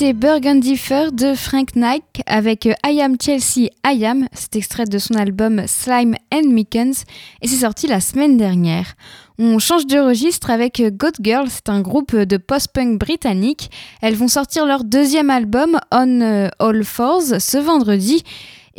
C'était 0.00 0.14
Burgundy 0.14 0.78
Fur 0.78 1.12
de 1.12 1.34
Frank 1.34 1.76
Nike 1.76 2.22
avec 2.24 2.64
euh, 2.64 2.72
I 2.86 3.02
Am 3.02 3.16
Chelsea 3.20 3.68
I 3.86 4.06
Am, 4.06 4.28
c'est 4.32 4.56
extrait 4.56 4.86
de 4.86 4.96
son 4.96 5.12
album 5.12 5.64
Slime 5.66 6.14
and 6.32 6.48
Mickens 6.48 7.04
et 7.42 7.46
c'est 7.46 7.56
sorti 7.56 7.86
la 7.86 8.00
semaine 8.00 8.38
dernière. 8.38 8.94
On 9.38 9.58
change 9.58 9.86
de 9.86 9.98
registre 9.98 10.48
avec 10.48 10.80
euh, 10.80 10.90
Goat 10.90 11.20
Girl, 11.20 11.48
c'est 11.50 11.68
un 11.68 11.82
groupe 11.82 12.16
de 12.16 12.38
post-punk 12.38 12.98
britannique. 12.98 13.70
Elles 14.00 14.14
vont 14.14 14.28
sortir 14.28 14.64
leur 14.64 14.84
deuxième 14.84 15.28
album 15.28 15.78
On 15.92 16.22
euh, 16.22 16.48
All 16.60 16.82
Fours 16.82 17.38
ce 17.38 17.58
vendredi. 17.58 18.24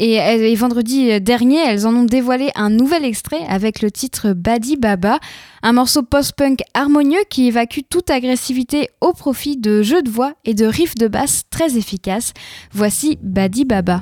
Et, 0.03 0.13
elles- 0.13 0.41
et 0.41 0.55
vendredi 0.55 1.21
dernier, 1.21 1.59
elles 1.63 1.85
en 1.85 1.95
ont 1.95 2.05
dévoilé 2.05 2.49
un 2.55 2.71
nouvel 2.71 3.05
extrait 3.05 3.41
avec 3.47 3.83
le 3.83 3.91
titre 3.91 4.33
Badi 4.33 4.75
Baba, 4.75 5.19
un 5.61 5.73
morceau 5.73 6.01
post-punk 6.01 6.61
harmonieux 6.73 7.21
qui 7.29 7.45
évacue 7.45 7.81
toute 7.87 8.09
agressivité 8.09 8.89
au 8.99 9.13
profit 9.13 9.57
de 9.57 9.83
jeux 9.83 10.01
de 10.01 10.09
voix 10.09 10.33
et 10.43 10.55
de 10.55 10.65
riffs 10.65 10.95
de 10.95 11.07
basse 11.07 11.43
très 11.51 11.77
efficaces. 11.77 12.33
Voici 12.73 13.19
Badi 13.21 13.63
Baba. 13.63 14.01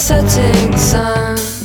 Setting 0.00 0.78
sun. 0.78 1.59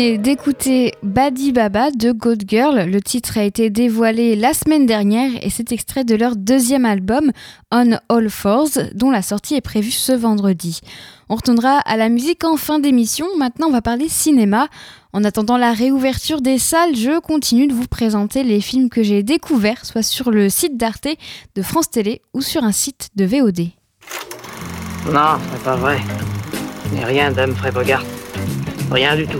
D'écouter 0.00 0.94
Badi 1.02 1.52
Baba 1.52 1.90
de 1.90 2.12
Goat 2.12 2.46
Girl. 2.46 2.88
Le 2.88 3.00
titre 3.02 3.36
a 3.36 3.42
été 3.42 3.68
dévoilé 3.68 4.34
la 4.34 4.54
semaine 4.54 4.86
dernière 4.86 5.30
et 5.42 5.50
c'est 5.50 5.72
extrait 5.72 6.04
de 6.04 6.14
leur 6.14 6.36
deuxième 6.36 6.86
album 6.86 7.32
On 7.70 7.98
All 8.08 8.30
Fours 8.30 8.70
dont 8.94 9.10
la 9.10 9.20
sortie 9.20 9.56
est 9.56 9.60
prévue 9.60 9.90
ce 9.90 10.12
vendredi. 10.12 10.80
On 11.28 11.34
retournera 11.36 11.80
à 11.80 11.98
la 11.98 12.08
musique 12.08 12.44
en 12.44 12.56
fin 12.56 12.78
d'émission. 12.78 13.26
Maintenant, 13.36 13.66
on 13.68 13.72
va 13.72 13.82
parler 13.82 14.08
cinéma. 14.08 14.68
En 15.12 15.22
attendant 15.22 15.58
la 15.58 15.72
réouverture 15.72 16.40
des 16.40 16.58
salles, 16.58 16.96
je 16.96 17.20
continue 17.20 17.66
de 17.66 17.74
vous 17.74 17.86
présenter 17.86 18.42
les 18.42 18.62
films 18.62 18.88
que 18.88 19.02
j'ai 19.02 19.22
découverts, 19.22 19.84
soit 19.84 20.02
sur 20.02 20.30
le 20.30 20.48
site 20.48 20.78
d'Arte, 20.78 21.08
de 21.54 21.62
France 21.62 21.90
Télé 21.90 22.22
ou 22.32 22.40
sur 22.40 22.64
un 22.64 22.72
site 22.72 23.10
de 23.16 23.26
VOD. 23.26 23.68
Non, 25.12 25.36
c'est 25.52 25.62
pas 25.62 25.76
vrai. 25.76 25.98
N'ai 26.94 27.04
rien 27.04 27.30
d'Humphrey 27.30 27.70
Bogart. 27.70 28.04
Rien 28.90 29.14
du 29.14 29.26
tout. 29.26 29.38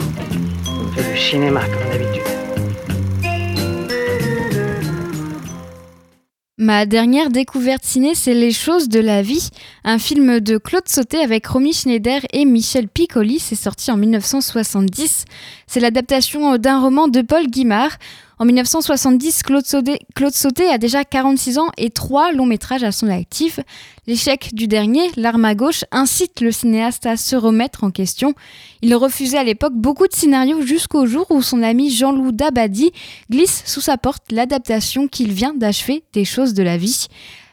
Ma 6.59 6.85
dernière 6.85 7.31
découverte 7.31 7.85
ciné, 7.85 8.15
c'est 8.15 8.35
Les 8.35 8.53
choses 8.53 8.89
de 8.89 9.01
la 9.01 9.23
vie, 9.23 9.49
un 9.85 9.99
film 9.99 10.41
de 10.41 10.59
Claude 10.59 10.89
Sauté 10.89 11.19
avec 11.19 11.47
Romy 11.47 11.73
Schneider 11.73 12.21
et 12.33 12.45
Michel 12.45 12.89
Piccoli. 12.89 13.39
C'est 13.39 13.55
sorti 13.55 13.91
en 13.91 13.97
1970. 13.97 15.25
C'est 15.67 15.81
l'adaptation 15.81 16.57
d'un 16.59 16.81
roman 16.81 17.09
de 17.09 17.23
Paul 17.23 17.47
Guimard. 17.47 17.97
En 18.41 18.47
1970, 18.47 19.43
Claude 19.43 19.67
Sauté, 19.67 20.67
a 20.71 20.79
déjà 20.79 21.05
46 21.05 21.59
ans 21.59 21.69
et 21.77 21.91
trois 21.91 22.33
longs 22.33 22.47
métrages 22.47 22.83
à 22.83 22.91
son 22.91 23.09
actif. 23.09 23.61
L'échec 24.07 24.55
du 24.55 24.67
dernier, 24.67 25.11
L'arme 25.19 25.45
à 25.45 25.55
gauche, 25.55 25.85
incite 25.93 26.41
le 26.41 26.51
cinéaste 26.51 27.05
à 27.05 27.19
se 27.19 27.37
remettre 27.37 27.85
en 27.85 27.91
question. 27.91 28.33
Il 28.81 28.95
refusait 28.95 29.37
à 29.37 29.45
l'époque 29.45 29.75
beaucoup 29.75 30.09
de 30.09 30.15
scénarios 30.15 30.63
jusqu'au 30.63 31.05
jour 31.05 31.27
où 31.29 31.43
son 31.43 31.63
ami 31.63 31.91
Jean-Loup 31.91 32.33
Dabadi 32.33 32.93
glisse 33.31 33.63
sous 33.67 33.83
sa 33.83 33.99
porte 33.99 34.33
l'adaptation 34.33 35.07
qu'il 35.07 35.35
vient 35.35 35.53
d'achever 35.53 36.03
des 36.15 36.25
choses 36.25 36.55
de 36.55 36.63
la 36.63 36.79
vie. 36.79 37.09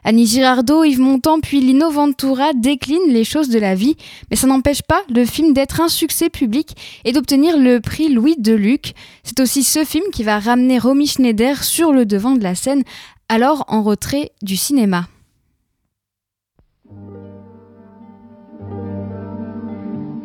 Annie 0.08 0.26
Girardot, 0.26 0.86
Yves 0.86 1.02
Montand 1.02 1.42
puis 1.42 1.60
Lino 1.60 1.92
Ventura 1.92 2.54
déclinent 2.54 3.12
les 3.12 3.26
choses 3.26 3.50
de 3.50 3.60
la 3.60 3.76
vie, 3.76 3.98
mais 4.30 4.38
ça 4.38 4.48
n'empêche 4.48 4.82
pas 4.82 5.02
le 5.14 5.26
film 5.26 5.52
d'être 5.52 5.82
un 5.82 5.90
succès 5.90 6.30
public 6.30 6.78
et 7.04 7.12
d'obtenir 7.12 7.58
le 7.58 7.82
prix 7.82 8.08
Louis 8.08 8.38
Deluc. 8.38 8.94
C'est 9.24 9.42
aussi 9.42 9.64
ce 9.64 9.84
film 9.84 10.06
qui 10.14 10.24
va 10.24 10.40
ramener 10.40 10.80
Romy 10.80 11.08
Schneider 11.08 11.62
sur 11.62 11.92
le 11.92 12.06
devant 12.06 12.36
de 12.36 12.44
la 12.44 12.56
scène, 12.56 12.84
alors 13.28 13.66
en 13.68 13.84
retrait 13.84 14.32
du 14.42 14.56
cinéma. 14.56 15.10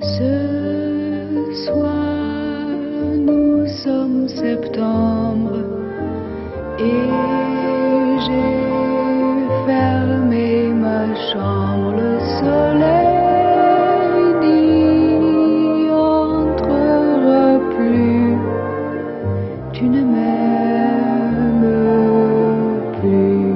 Ce 0.00 1.64
soir, 1.66 2.68
nous 3.16 3.66
sommes 3.82 4.28
septembre 4.28 5.58
ma 9.66 11.14
chambre. 11.32 11.92
Le 11.96 12.18
soleil 12.38 13.08
n'y 14.40 15.90
entrera 15.90 17.58
plus. 17.76 18.36
Tu 19.72 19.84
ne 19.84 20.02
m'aimes 20.02 21.62
plus. 23.00 23.54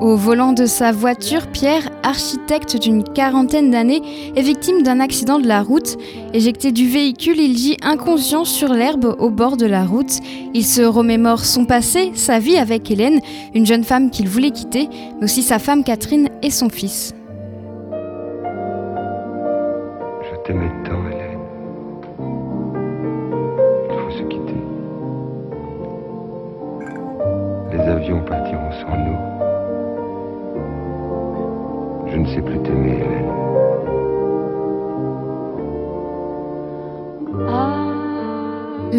Au 0.00 0.16
volant 0.16 0.52
de 0.52 0.66
sa 0.66 0.92
voiture, 0.92 1.46
Pierre, 1.48 1.89
architecte 2.10 2.76
d'une 2.76 3.04
quarantaine 3.04 3.70
d'années, 3.70 4.02
est 4.34 4.42
victime 4.42 4.82
d'un 4.82 4.98
accident 4.98 5.38
de 5.38 5.46
la 5.46 5.62
route. 5.62 5.96
Éjecté 6.34 6.72
du 6.72 6.88
véhicule, 6.88 7.38
il 7.38 7.56
gît 7.56 7.76
inconscient 7.82 8.44
sur 8.44 8.72
l'herbe 8.74 9.16
au 9.20 9.30
bord 9.30 9.56
de 9.56 9.66
la 9.66 9.84
route. 9.84 10.18
Il 10.52 10.66
se 10.66 10.82
remémore 10.82 11.44
son 11.44 11.64
passé, 11.64 12.10
sa 12.14 12.40
vie 12.40 12.56
avec 12.56 12.90
Hélène, 12.90 13.20
une 13.54 13.64
jeune 13.64 13.84
femme 13.84 14.10
qu'il 14.10 14.28
voulait 14.28 14.50
quitter, 14.50 14.88
mais 15.18 15.24
aussi 15.24 15.42
sa 15.42 15.60
femme 15.60 15.84
Catherine 15.84 16.28
et 16.42 16.50
son 16.50 16.68
fils. 16.68 17.14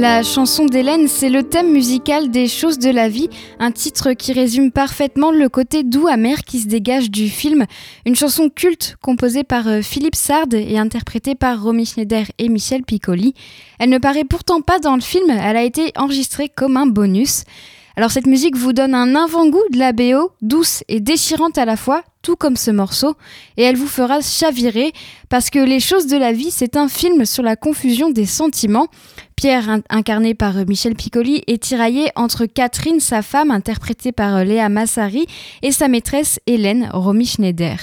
La 0.01 0.23
chanson 0.23 0.65
d'Hélène, 0.65 1.07
c'est 1.07 1.29
le 1.29 1.43
thème 1.43 1.71
musical 1.71 2.31
des 2.31 2.47
choses 2.47 2.79
de 2.79 2.89
la 2.89 3.07
vie, 3.07 3.29
un 3.59 3.71
titre 3.71 4.13
qui 4.13 4.33
résume 4.33 4.71
parfaitement 4.71 5.29
le 5.29 5.47
côté 5.47 5.83
doux 5.83 6.07
amer 6.07 6.41
qui 6.43 6.59
se 6.59 6.67
dégage 6.67 7.11
du 7.11 7.29
film. 7.29 7.67
Une 8.07 8.15
chanson 8.15 8.49
culte 8.49 8.97
composée 9.03 9.43
par 9.43 9.67
euh, 9.67 9.83
Philippe 9.83 10.15
Sard 10.15 10.47
et 10.53 10.79
interprétée 10.79 11.35
par 11.35 11.61
Romy 11.61 11.85
Schneider 11.85 12.25
et 12.39 12.49
Michel 12.49 12.81
Piccoli. 12.81 13.35
Elle 13.77 13.91
ne 13.91 13.99
paraît 13.99 14.23
pourtant 14.23 14.61
pas 14.61 14.79
dans 14.79 14.95
le 14.95 15.01
film, 15.01 15.29
elle 15.29 15.55
a 15.55 15.61
été 15.61 15.91
enregistrée 15.95 16.49
comme 16.49 16.77
un 16.77 16.87
bonus. 16.87 17.43
Alors 17.95 18.09
cette 18.09 18.25
musique 18.25 18.57
vous 18.57 18.73
donne 18.73 18.95
un 18.95 19.15
avant-goût 19.15 19.61
de 19.71 19.77
la 19.77 19.93
BO, 19.93 20.31
douce 20.41 20.83
et 20.87 20.99
déchirante 20.99 21.59
à 21.59 21.65
la 21.65 21.77
fois, 21.77 22.03
tout 22.22 22.36
comme 22.36 22.55
ce 22.55 22.72
morceau, 22.72 23.15
et 23.57 23.63
elle 23.63 23.76
vous 23.76 23.88
fera 23.88 24.22
chavirer, 24.22 24.93
parce 25.30 25.49
que 25.49 25.59
Les 25.59 25.80
choses 25.80 26.07
de 26.07 26.17
la 26.17 26.34
vie, 26.34 26.51
c'est 26.51 26.76
un 26.76 26.88
film 26.88 27.26
sur 27.26 27.43
la 27.43 27.55
confusion 27.55 28.09
des 28.09 28.26
sentiments. 28.26 28.88
Pierre, 29.36 29.69
in- 29.69 29.82
incarné 29.89 30.34
par 30.36 30.57
euh, 30.57 30.65
Michel 30.67 30.95
Piccoli, 30.95 31.41
est 31.47 31.61
tiraillé 31.63 32.09
entre 32.15 32.45
Catherine, 32.45 32.99
sa 32.99 33.22
femme, 33.22 33.49
interprétée 33.51 34.11
par 34.11 34.36
euh, 34.36 34.43
Léa 34.43 34.69
Massari, 34.69 35.26
et 35.61 35.72
sa 35.72 35.88
maîtresse 35.88 36.39
Hélène, 36.45 36.89
Romy 36.93 37.26
Schneider. 37.26 37.78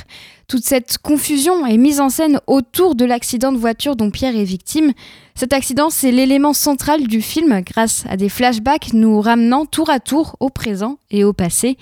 Toute 0.46 0.64
cette 0.64 0.98
confusion 0.98 1.66
est 1.66 1.76
mise 1.76 2.00
en 2.00 2.08
scène 2.10 2.40
autour 2.46 2.94
de 2.94 3.04
l'accident 3.04 3.52
de 3.52 3.58
voiture 3.58 3.96
dont 3.96 4.10
Pierre 4.10 4.36
est 4.36 4.44
victime. 4.44 4.92
Cet 5.34 5.52
accident, 5.52 5.90
c'est 5.90 6.12
l'élément 6.12 6.52
central 6.54 7.06
du 7.06 7.20
film 7.20 7.60
grâce 7.62 8.04
à 8.08 8.16
des 8.16 8.28
flashbacks 8.28 8.92
nous 8.92 9.20
ramenant 9.20 9.66
tour 9.66 9.90
à 9.90 10.00
tour 10.00 10.36
au 10.40 10.48
présent 10.50 10.98
et 11.10 11.24
au 11.24 11.32
passé. 11.32 11.76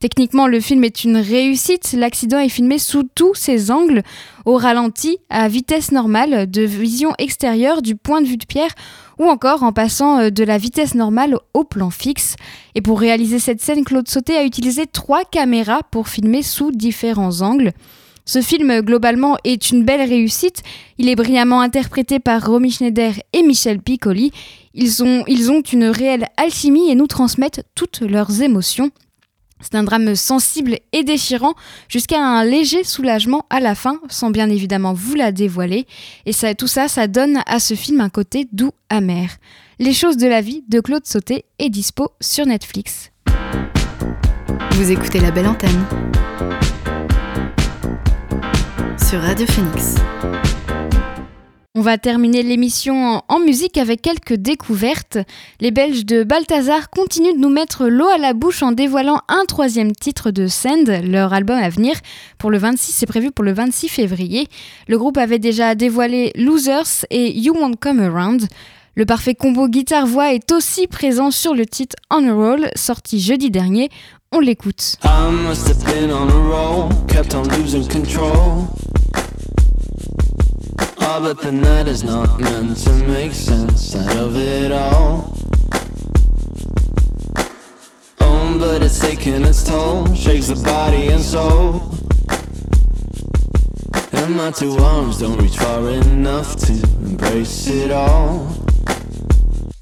Techniquement, 0.00 0.46
le 0.46 0.60
film 0.60 0.82
est 0.82 1.04
une 1.04 1.18
réussite. 1.18 1.92
L'accident 1.92 2.38
est 2.38 2.48
filmé 2.48 2.78
sous 2.78 3.02
tous 3.14 3.34
ses 3.34 3.70
angles, 3.70 4.02
au 4.46 4.56
ralenti, 4.56 5.18
à 5.28 5.46
vitesse 5.46 5.92
normale, 5.92 6.50
de 6.50 6.62
vision 6.62 7.12
extérieure 7.18 7.82
du 7.82 7.96
point 7.96 8.22
de 8.22 8.26
vue 8.26 8.38
de 8.38 8.46
Pierre, 8.46 8.74
ou 9.18 9.26
encore 9.26 9.62
en 9.62 9.72
passant 9.72 10.18
euh, 10.18 10.30
de 10.30 10.42
la 10.42 10.56
vitesse 10.56 10.94
normale 10.94 11.36
au 11.52 11.64
plan 11.64 11.90
fixe. 11.90 12.36
Et 12.74 12.80
pour 12.80 12.98
réaliser 12.98 13.38
cette 13.38 13.60
scène, 13.60 13.84
Claude 13.84 14.08
Sauté 14.08 14.38
a 14.38 14.44
utilisé 14.44 14.86
trois 14.86 15.24
caméras 15.24 15.82
pour 15.90 16.08
filmer 16.08 16.42
sous 16.42 16.72
différents 16.72 17.42
angles. 17.42 17.72
Ce 18.24 18.40
film, 18.40 18.80
globalement, 18.80 19.36
est 19.44 19.70
une 19.70 19.84
belle 19.84 20.08
réussite. 20.08 20.62
Il 20.96 21.10
est 21.10 21.16
brillamment 21.16 21.60
interprété 21.60 22.20
par 22.20 22.46
Romy 22.46 22.70
Schneider 22.70 23.12
et 23.34 23.42
Michel 23.42 23.80
Piccoli. 23.80 24.32
Ils 24.72 25.02
ont, 25.02 25.24
ils 25.26 25.50
ont 25.50 25.60
une 25.60 25.84
réelle 25.84 26.28
alchimie 26.38 26.90
et 26.90 26.94
nous 26.94 27.06
transmettent 27.06 27.66
toutes 27.74 28.00
leurs 28.00 28.40
émotions. 28.40 28.90
C'est 29.60 29.74
un 29.74 29.82
drame 29.84 30.14
sensible 30.14 30.78
et 30.92 31.04
déchirant, 31.04 31.54
jusqu'à 31.88 32.22
un 32.22 32.44
léger 32.44 32.84
soulagement 32.84 33.44
à 33.50 33.60
la 33.60 33.74
fin, 33.74 34.00
sans 34.08 34.30
bien 34.30 34.48
évidemment 34.48 34.94
vous 34.94 35.14
la 35.14 35.32
dévoiler. 35.32 35.86
Et 36.26 36.32
tout 36.54 36.66
ça, 36.66 36.88
ça 36.88 37.06
donne 37.06 37.40
à 37.46 37.60
ce 37.60 37.74
film 37.74 38.00
un 38.00 38.08
côté 38.08 38.48
doux 38.52 38.72
amer. 38.88 39.36
Les 39.78 39.92
choses 39.92 40.16
de 40.16 40.26
la 40.26 40.40
vie 40.40 40.64
de 40.68 40.80
Claude 40.80 41.06
Sauté 41.06 41.44
est 41.58 41.70
dispo 41.70 42.10
sur 42.20 42.46
Netflix. 42.46 43.10
Vous 44.72 44.90
écoutez 44.90 45.20
la 45.20 45.30
belle 45.30 45.46
antenne 45.46 45.84
sur 48.98 49.20
Radio 49.20 49.46
Phoenix. 49.46 49.96
On 51.76 51.82
va 51.82 51.98
terminer 51.98 52.42
l'émission 52.42 53.22
en- 53.28 53.38
musique 53.38 53.78
avec 53.78 54.02
quelques 54.02 54.34
découvertes. 54.34 55.18
Les 55.60 55.70
Belges 55.70 56.04
de 56.04 56.24
Balthazar 56.24 56.90
continuent 56.90 57.34
de 57.36 57.38
nous 57.38 57.48
mettre 57.48 57.86
l'eau 57.86 58.08
à 58.08 58.18
la 58.18 58.32
bouche 58.32 58.64
en 58.64 58.72
dévoilant 58.72 59.20
un 59.28 59.44
troisième 59.46 59.92
titre 59.92 60.32
de 60.32 60.48
Send, 60.48 60.90
leur 61.04 61.32
album 61.32 61.56
à 61.58 61.68
venir. 61.68 61.94
Pour 62.38 62.50
le 62.50 62.58
26, 62.58 62.90
c'est 62.92 63.06
prévu 63.06 63.30
pour 63.30 63.44
le 63.44 63.52
26 63.52 63.88
février. 63.88 64.48
Le 64.88 64.98
groupe 64.98 65.16
avait 65.16 65.38
déjà 65.38 65.76
dévoilé 65.76 66.32
Losers 66.34 67.06
et 67.10 67.38
You 67.38 67.54
Won't 67.54 67.76
Come 67.80 68.00
Around. 68.00 68.48
Le 68.96 69.06
parfait 69.06 69.36
combo 69.36 69.68
guitare-voix 69.68 70.34
est 70.34 70.50
aussi 70.50 70.88
présent 70.88 71.30
sur 71.30 71.54
le 71.54 71.66
titre 71.66 71.94
On 72.10 72.28
a 72.28 72.32
Roll, 72.32 72.68
sorti 72.74 73.20
jeudi 73.20 73.48
dernier. 73.52 73.90
On 74.32 74.40
l'écoute. 74.40 74.96
Oh, 81.12 81.20
but 81.20 81.40
the 81.40 81.50
night 81.50 81.88
is 81.88 82.04
not 82.04 82.38
meant 82.38 82.76
to 82.84 82.92
make 83.08 83.32
sense 83.32 83.96
out 83.96 84.16
of 84.16 84.36
it 84.36 84.70
all. 84.70 85.36
Oh, 88.20 88.56
but 88.56 88.80
it's 88.84 89.00
taking 89.00 89.44
its 89.44 89.64
toll, 89.64 90.06
shakes 90.14 90.46
the 90.46 90.54
body 90.54 91.08
and 91.08 91.20
soul. 91.20 91.82
And 94.12 94.36
my 94.36 94.52
two 94.52 94.76
arms 94.76 95.18
don't 95.18 95.36
reach 95.42 95.56
far 95.56 95.90
enough 95.90 96.54
to 96.66 96.74
embrace 97.02 97.66
it 97.66 97.90
all. 97.90 98.46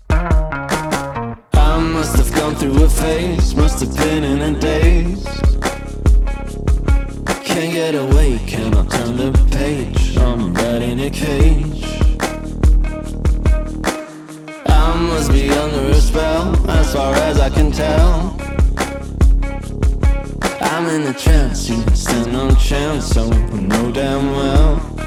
I 0.08 1.78
must 1.78 2.16
have 2.16 2.34
gone 2.34 2.54
through 2.56 2.82
a 2.84 2.88
phase, 2.88 3.54
must 3.54 3.80
have 3.80 3.94
been 3.98 4.24
in 4.24 4.40
a 4.40 4.58
daze. 4.58 5.67
Can't 7.58 7.72
get 7.72 7.94
away, 7.96 8.38
cannot 8.46 8.88
turn 8.88 9.16
the 9.16 9.32
page. 9.50 10.16
I'm 10.16 10.54
right 10.54 10.80
in 10.80 11.00
a 11.00 11.10
cage. 11.10 11.82
I 14.64 14.94
must 14.94 15.32
be 15.32 15.50
under 15.50 15.90
a 15.90 15.94
spell, 15.94 16.70
as 16.70 16.92
far 16.92 17.12
as 17.14 17.40
I 17.40 17.50
can 17.50 17.72
tell. 17.72 18.36
I'm 20.60 20.86
in 20.86 21.08
a 21.08 21.12
trance, 21.12 21.68
you 21.68 21.82
stand 21.96 22.32
no 22.32 22.48
chance, 22.54 23.06
so 23.06 23.28
I 23.28 23.60
know 23.60 23.90
damn 23.90 24.30
well. 24.36 24.97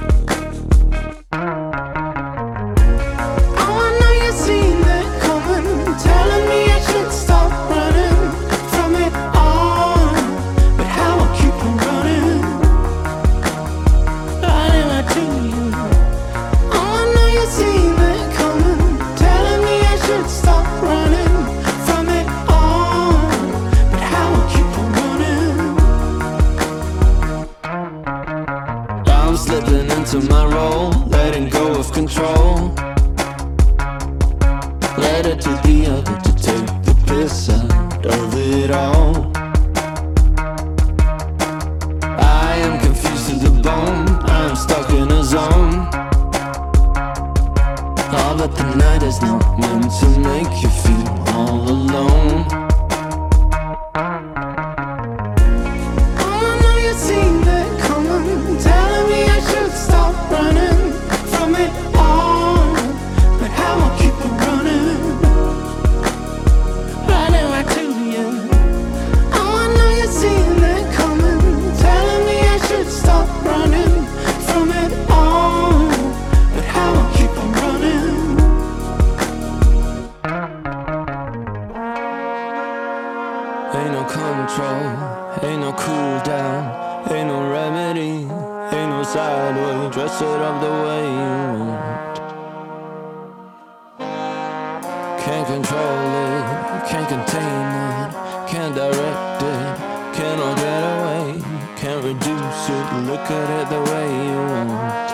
Can't 98.74 98.94
direct 98.94 99.44
it, 99.44 100.16
cannot 100.16 100.56
get 100.58 100.84
away, 101.00 101.42
can't 101.76 102.04
reduce 102.04 102.70
it. 102.70 103.10
Look 103.10 103.30
at 103.30 103.62
it 103.62 103.70
the 103.70 103.92
way 103.92 104.28
you 104.28 104.38
want. 104.38 105.11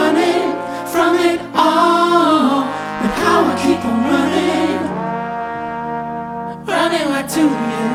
running 0.00 0.48
from 0.92 1.12
it 1.30 1.40
all, 1.54 2.64
but 3.00 3.12
how 3.22 3.38
I 3.52 3.54
keep 3.62 3.80
on 3.90 3.98
running, 4.12 4.78
running 6.72 7.06
right 7.14 7.28
to 7.36 7.44
you. 7.70 7.86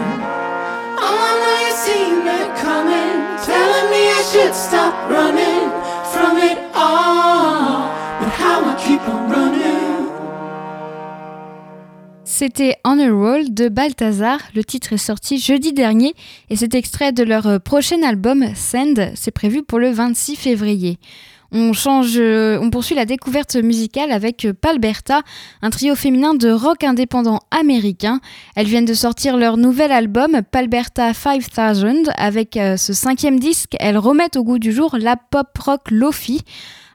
Oh, 1.06 1.18
I 1.30 1.32
know 1.42 1.58
you 1.66 1.74
seen 1.86 2.16
it 2.40 2.50
coming, 2.66 3.18
telling 3.52 3.88
me 3.94 4.02
I 4.20 4.22
should 4.32 4.56
stop 4.68 4.94
running 5.18 5.66
from 6.14 6.34
it 6.50 6.60
all, 6.88 7.90
but 8.20 8.32
how 8.42 8.58
I 8.72 8.74
keep 8.86 9.02
on 9.14 9.22
running. 9.34 9.66
C'était 12.24 12.76
On 12.84 13.00
a 13.00 13.10
Roll 13.10 13.54
de 13.54 13.70
Balthazar. 13.70 14.40
Le 14.56 14.64
titre 14.64 14.92
est 14.94 14.98
sorti 14.98 15.38
jeudi 15.40 15.72
dernier 15.72 16.14
et 16.50 16.58
c'est 16.58 16.76
extrait 16.76 17.14
de 17.14 17.24
leur 17.24 17.62
prochain 17.62 18.02
album 18.04 18.46
Send. 18.56 19.14
C'est 19.16 19.32
prévu 19.32 19.64
pour 19.64 19.80
le 19.80 19.90
26 19.90 20.36
février. 20.36 20.98
Euh, 21.56 22.60
on 22.62 22.70
poursuit 22.70 22.96
la 22.96 23.06
découverte 23.06 23.56
musicale 23.56 24.12
avec 24.12 24.46
euh, 24.46 24.54
Palberta, 24.54 25.22
un 25.62 25.70
trio 25.70 25.96
féminin 25.96 26.34
de 26.34 26.52
rock 26.52 26.84
indépendant 26.84 27.40
américain. 27.50 28.20
Elles 28.56 28.68
viennent 28.68 28.86
de 28.86 28.94
sortir 28.94 29.38
leur 29.38 29.56
nouvel 29.56 29.92
album 29.92 30.42
Palberta 30.52 31.14
5000. 31.14 32.12
Avec 32.18 32.58
euh, 32.58 32.76
ce 32.76 32.94
cinquième 32.94 33.40
disque, 33.40 33.76
elles 33.80 33.98
remettent 33.98 34.36
au 34.36 34.44
goût 34.44 34.60
du 34.60 34.74
jour 34.74 34.98
la 35.00 35.16
pop 35.16 35.48
rock 35.58 35.92
lofi. 35.92 36.42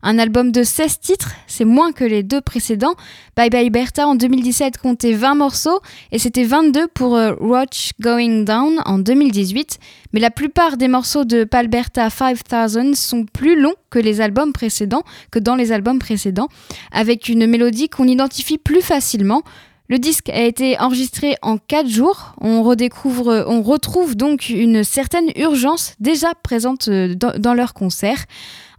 Un 0.03 0.19
album 0.19 0.51
de 0.51 0.63
16 0.63 0.99
titres, 1.01 1.33
c'est 1.47 1.67
moins 1.67 1.93
que 1.93 2.05
les 2.05 2.23
deux 2.23 2.41
précédents. 2.41 2.95
Bye 3.37 3.51
Bye 3.51 3.69
Bertha 3.69 4.07
en 4.07 4.15
2017 4.15 4.79
comptait 4.79 5.13
20 5.13 5.35
morceaux 5.35 5.81
et 6.11 6.19
c'était 6.19 6.45
22 6.45 6.89
pour 6.89 7.17
euh, 7.17 7.35
Watch 7.39 7.91
Going 8.01 8.45
Down 8.45 8.81
en 8.87 8.99
2018. 8.99 9.79
Mais 10.15 10.21
la 10.21 10.31
plupart 10.31 10.79
des 10.79 10.89
morceaux 10.89 11.25
de 11.25 11.45
Palberta 11.45 12.09
5000 12.09 12.97
sont 12.97 13.27
plus 13.27 13.61
longs 13.61 13.75
que 13.91 13.99
les 13.99 14.23
albums 14.23 14.55
précédents, 14.55 15.03
que 15.31 15.39
dans 15.39 15.55
les 15.55 15.71
albums 15.71 15.99
précédents, 15.99 16.49
avec 16.93 17.29
une 17.29 17.47
mélodie 17.47 17.91
qu'on 17.91 18.09
identifie 18.09 18.57
plus 18.57 18.81
facilement. 18.81 19.43
Le 19.91 19.99
disque 19.99 20.29
a 20.31 20.43
été 20.43 20.81
enregistré 20.81 21.35
en 21.43 21.59
4 21.59 21.89
jours. 21.89 22.35
On 22.41 22.63
redécouvre, 22.63 23.45
on 23.49 23.61
retrouve 23.61 24.17
donc 24.17 24.49
une 24.49 24.83
certaine 24.85 25.31
urgence 25.37 25.95
déjà 26.01 26.33
présente 26.43 26.89
euh, 26.89 27.15
dans, 27.15 27.39
dans 27.39 27.55
leur 27.55 27.75
concert. 27.75 28.25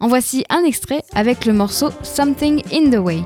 En 0.01 0.07
voici 0.07 0.43
un 0.49 0.63
extrait 0.63 1.03
avec 1.13 1.45
le 1.45 1.53
morceau 1.53 1.91
Something 2.01 2.63
in 2.73 2.89
the 2.89 2.97
Way. 2.97 3.23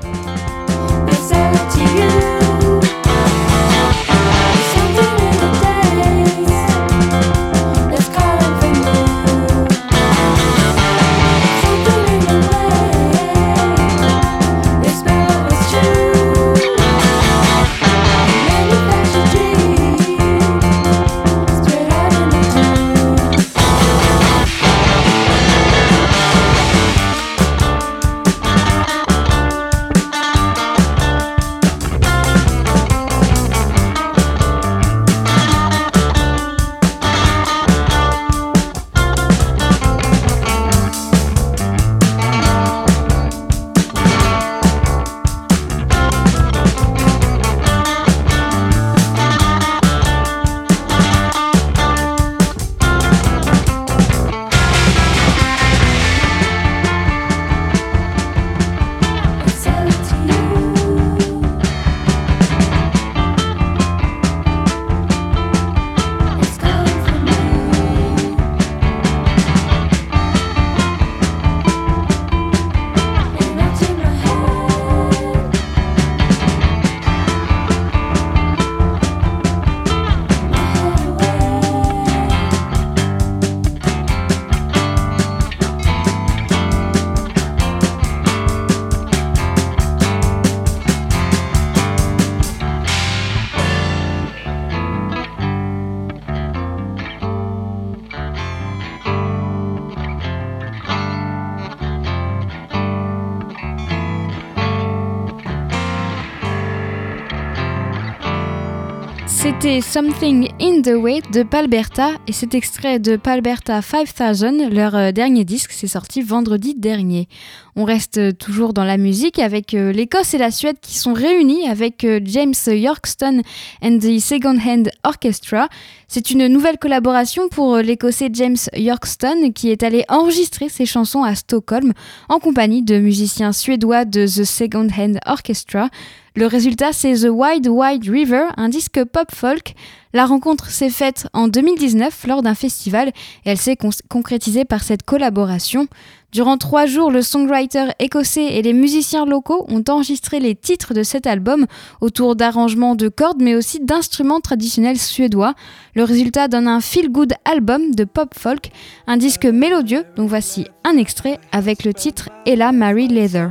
C'était 109.75 109.91
Something 109.91 110.47
in 110.61 110.81
the 110.81 110.95
Way 110.95 111.19
de 111.33 111.43
Palberta 111.43 112.11
et 112.27 112.31
cet 112.31 112.55
extrait 112.55 112.97
de 112.97 113.17
Palberta 113.17 113.81
5000, 113.81 114.69
leur 114.73 114.95
euh, 114.95 115.11
dernier 115.11 115.43
disque, 115.43 115.71
c'est 115.73 115.87
sorti 115.87 116.21
vendredi 116.21 116.75
dernier. 116.75 117.27
On 117.75 117.83
reste 117.83 118.37
toujours 118.37 118.73
dans 118.73 118.85
la 118.85 118.95
musique 118.95 119.37
avec 119.37 119.73
euh, 119.73 119.91
l'Écosse 119.91 120.33
et 120.33 120.37
la 120.37 120.49
Suède 120.49 120.77
qui 120.81 120.97
sont 120.97 121.11
réunis 121.11 121.67
avec 121.67 122.05
euh, 122.05 122.21
James 122.23 122.53
Yorkston 122.65 123.41
and 123.83 123.99
the 123.99 124.17
Second 124.19 124.57
Hand 124.65 124.91
Orchestra. 125.03 125.67
C'est 126.07 126.31
une 126.31 126.47
nouvelle 126.47 126.77
collaboration 126.77 127.49
pour 127.49 127.75
euh, 127.75 127.81
l'Écossais 127.81 128.29
James 128.31 128.55
Yorkston 128.73 129.51
qui 129.53 129.71
est 129.71 129.83
allé 129.83 130.05
enregistrer 130.07 130.69
ses 130.69 130.85
chansons 130.85 131.23
à 131.23 131.35
Stockholm 131.35 131.91
en 132.29 132.39
compagnie 132.39 132.81
de 132.81 132.97
musiciens 132.97 133.51
suédois 133.51 134.05
de 134.05 134.25
The 134.25 134.45
Second 134.45 134.87
Hand 134.97 135.19
Orchestra. 135.25 135.89
Le 136.37 136.47
résultat, 136.47 136.91
c'est 136.91 137.13
The 137.13 137.29
Wide 137.31 137.67
Wide 137.69 138.09
River, 138.09 138.47
un 138.57 138.67
disque 138.67 139.01
pop 139.05 139.29
folk. 139.33 139.73
La 140.13 140.25
rencontre 140.25 140.69
s'est 140.69 140.89
faite 140.89 141.27
en 141.33 141.47
2019 141.47 142.27
lors 142.27 142.41
d'un 142.41 142.55
festival 142.55 143.09
et 143.45 143.49
elle 143.51 143.57
s'est 143.57 143.77
con- 143.77 143.89
concrétisée 144.09 144.65
par 144.65 144.83
cette 144.83 145.03
collaboration. 145.03 145.87
Durant 146.33 146.57
trois 146.57 146.87
jours, 146.87 147.09
le 147.09 147.21
songwriter 147.21 147.85
écossais 147.99 148.57
et 148.57 148.61
les 148.61 148.73
musiciens 148.73 149.25
locaux 149.25 149.65
ont 149.69 149.83
enregistré 149.87 150.41
les 150.41 150.55
titres 150.55 150.93
de 150.93 151.03
cet 151.03 151.25
album 151.25 151.67
autour 152.01 152.35
d'arrangements 152.35 152.95
de 152.95 153.07
cordes 153.07 153.41
mais 153.41 153.55
aussi 153.55 153.79
d'instruments 153.79 154.41
traditionnels 154.41 154.99
suédois. 154.99 155.53
Le 155.95 156.03
résultat 156.03 156.49
donne 156.49 156.67
un 156.67 156.81
feel-good 156.81 157.33
album 157.45 157.95
de 157.95 158.03
pop 158.03 158.33
folk, 158.37 158.71
un 159.07 159.15
disque 159.15 159.45
mélodieux, 159.45 160.03
dont 160.17 160.25
voici 160.25 160.67
un 160.83 160.97
extrait 160.97 161.39
avec 161.53 161.85
le 161.85 161.93
titre 161.93 162.29
Ella 162.45 162.73
Mary 162.73 163.07
Leather. 163.07 163.49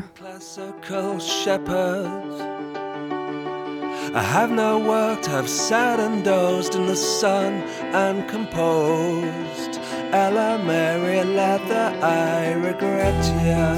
I 4.13 4.23
have 4.23 4.51
now 4.51 4.79
worked, 4.79 5.27
have 5.27 5.49
sat 5.49 5.99
and 5.99 6.23
dozed 6.25 6.75
in 6.75 6.87
the 6.87 6.97
sun 6.97 7.55
and 7.95 8.29
composed. 8.29 9.81
Ella 10.13 10.63
Mary 10.63 11.25
Leather, 11.25 11.99
I 12.03 12.53
regret 12.53 13.25
ya. 13.45 13.75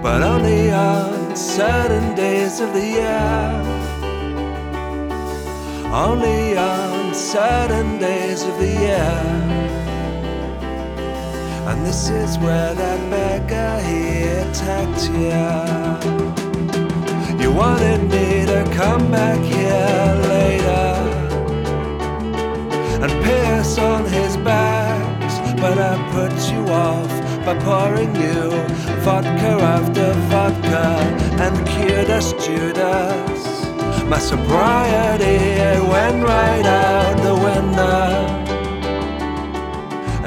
But 0.00 0.22
only 0.22 0.70
on 0.70 1.34
certain 1.34 2.14
days 2.14 2.60
of 2.60 2.72
the 2.72 2.86
year. 2.86 3.78
Only 5.92 6.56
on 6.56 7.14
certain 7.14 7.98
days 7.98 8.42
of 8.44 8.58
the 8.58 8.68
year. 8.68 9.58
And 11.66 11.84
this 11.84 12.08
is 12.08 12.38
where 12.38 12.74
that 12.74 13.00
beggar 13.10 13.80
he 13.82 14.22
attacked 14.40 15.10
ya. 15.12 16.37
You 17.38 17.52
wanted 17.52 18.02
me 18.02 18.46
to 18.46 18.60
come 18.74 19.10
back 19.10 19.40
here 19.40 20.08
later 20.34 20.88
and 23.02 23.12
piss 23.24 23.78
on 23.78 24.04
his 24.06 24.36
bags, 24.38 25.34
but 25.60 25.78
I 25.78 25.94
put 26.10 26.32
you 26.52 26.62
off 26.72 27.12
by 27.46 27.54
pouring 27.60 28.14
you 28.16 28.50
vodka 29.04 29.52
after 29.76 30.12
vodka 30.30 30.86
and 31.44 31.56
us 32.10 32.32
Judas. 32.44 33.40
My 34.08 34.18
sobriety 34.18 35.38
went 35.92 36.24
right 36.24 36.66
out 36.66 37.16
the 37.22 37.34
window. 37.34 38.48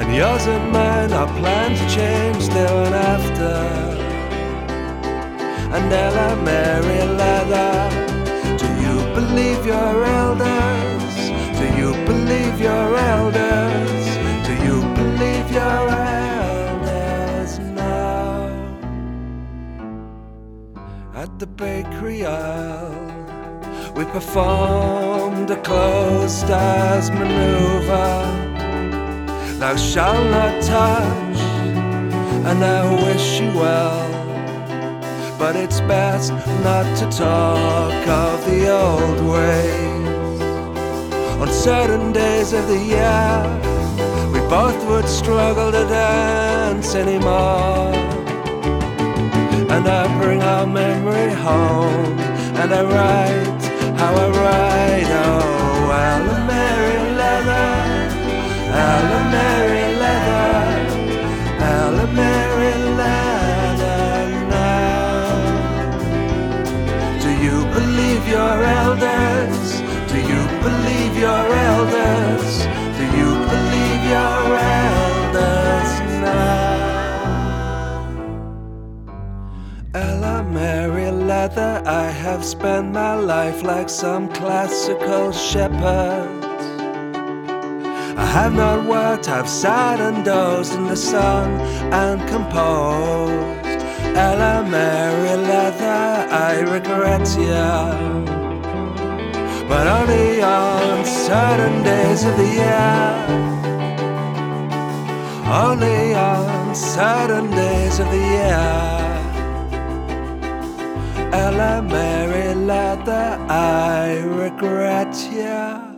And 0.00 0.14
yours 0.14 0.46
and 0.46 0.72
mine 0.72 1.12
planned 1.38 1.76
to 1.76 1.94
change 1.94 2.42
still 2.44 2.84
and 2.86 2.94
after. 2.94 3.91
And 5.74 5.90
Ella 5.90 6.36
Mary 6.36 7.02
Leather, 7.20 7.74
do 8.58 8.68
you 8.84 8.94
believe 9.14 9.64
your 9.64 10.04
elders? 10.04 11.14
Do 11.58 11.66
you 11.80 11.90
believe 12.04 12.60
your 12.60 12.96
elders? 13.14 14.04
Do 14.46 14.52
you 14.66 14.76
believe 14.94 15.50
your 15.50 15.88
elders 15.88 17.58
now? 17.58 18.62
at 21.14 21.38
the 21.38 21.46
bakery 21.46 22.26
aisle. 22.26 23.92
We 23.96 24.04
performed 24.04 25.50
a 25.50 25.60
closed 25.62 26.50
eyes 26.50 27.10
maneuver. 27.10 28.12
Thou 29.58 29.76
shalt 29.76 30.26
not 30.30 30.62
touch, 30.62 31.38
and 32.48 32.62
I 32.62 32.80
wish 33.04 33.40
you 33.40 33.48
well. 33.58 34.21
But 35.42 35.56
it's 35.56 35.80
best 35.80 36.30
not 36.62 36.86
to 36.98 37.06
talk 37.10 38.06
of 38.06 38.44
the 38.46 38.70
old 38.70 39.18
ways. 39.32 40.40
On 41.42 41.48
certain 41.48 42.12
days 42.12 42.52
of 42.52 42.68
the 42.68 42.78
year, 42.78 43.42
we 44.32 44.38
both 44.48 44.78
would 44.88 45.08
struggle 45.08 45.72
to 45.72 45.84
dance 45.88 46.94
anymore. 46.94 47.90
And 49.74 49.84
I 49.88 50.02
bring 50.22 50.40
our 50.44 50.64
memory 50.64 51.32
home, 51.34 52.16
and 52.60 52.72
I 52.72 52.82
write 52.94 53.62
how 53.98 54.14
I 54.14 54.28
write. 54.38 55.10
Oh, 55.26 55.90
Ella 56.06 56.38
Mary 56.46 56.98
Leather, 57.20 57.68
Ella 58.70 59.20
your 68.32 68.58
elders? 68.82 69.80
Do 70.10 70.18
you 70.32 70.42
believe 70.66 71.14
your 71.26 71.44
elders? 71.70 72.48
Do 72.98 73.04
you 73.18 73.30
believe 73.52 74.02
your 74.16 74.42
elders 74.88 75.90
now? 76.26 76.62
Ella 79.94 80.42
Mary 80.44 81.10
Leather, 81.10 81.82
I 81.84 82.06
have 82.24 82.42
spent 82.42 82.92
my 82.92 83.14
life 83.16 83.62
like 83.62 83.90
some 83.90 84.28
classical 84.32 85.32
shepherd. 85.32 86.28
I 88.24 88.26
have 88.38 88.54
not 88.54 88.86
worked, 88.86 89.28
I've 89.28 89.48
sat 89.48 90.00
and 90.00 90.24
dozed 90.24 90.74
in 90.74 90.86
the 90.86 90.96
sun 90.96 91.60
and 91.92 92.18
composed. 92.28 93.61
Ella 94.14 94.62
Mary 94.68 95.36
Leather, 95.36 96.26
I 96.30 96.60
regret 96.60 97.26
ya. 97.38 97.90
But 99.68 99.86
only 99.86 100.42
on 100.42 101.04
certain 101.04 101.82
days 101.82 102.24
of 102.24 102.36
the 102.36 102.48
year. 102.60 103.42
Only 105.46 106.14
on 106.14 106.74
certain 106.74 107.50
days 107.50 107.98
of 108.00 108.06
the 108.10 108.22
year. 108.36 109.02
Ella 111.32 111.82
Mary 111.82 112.54
Leather, 112.54 113.38
I 113.48 114.20
regret 114.24 115.16
ya. 115.32 115.91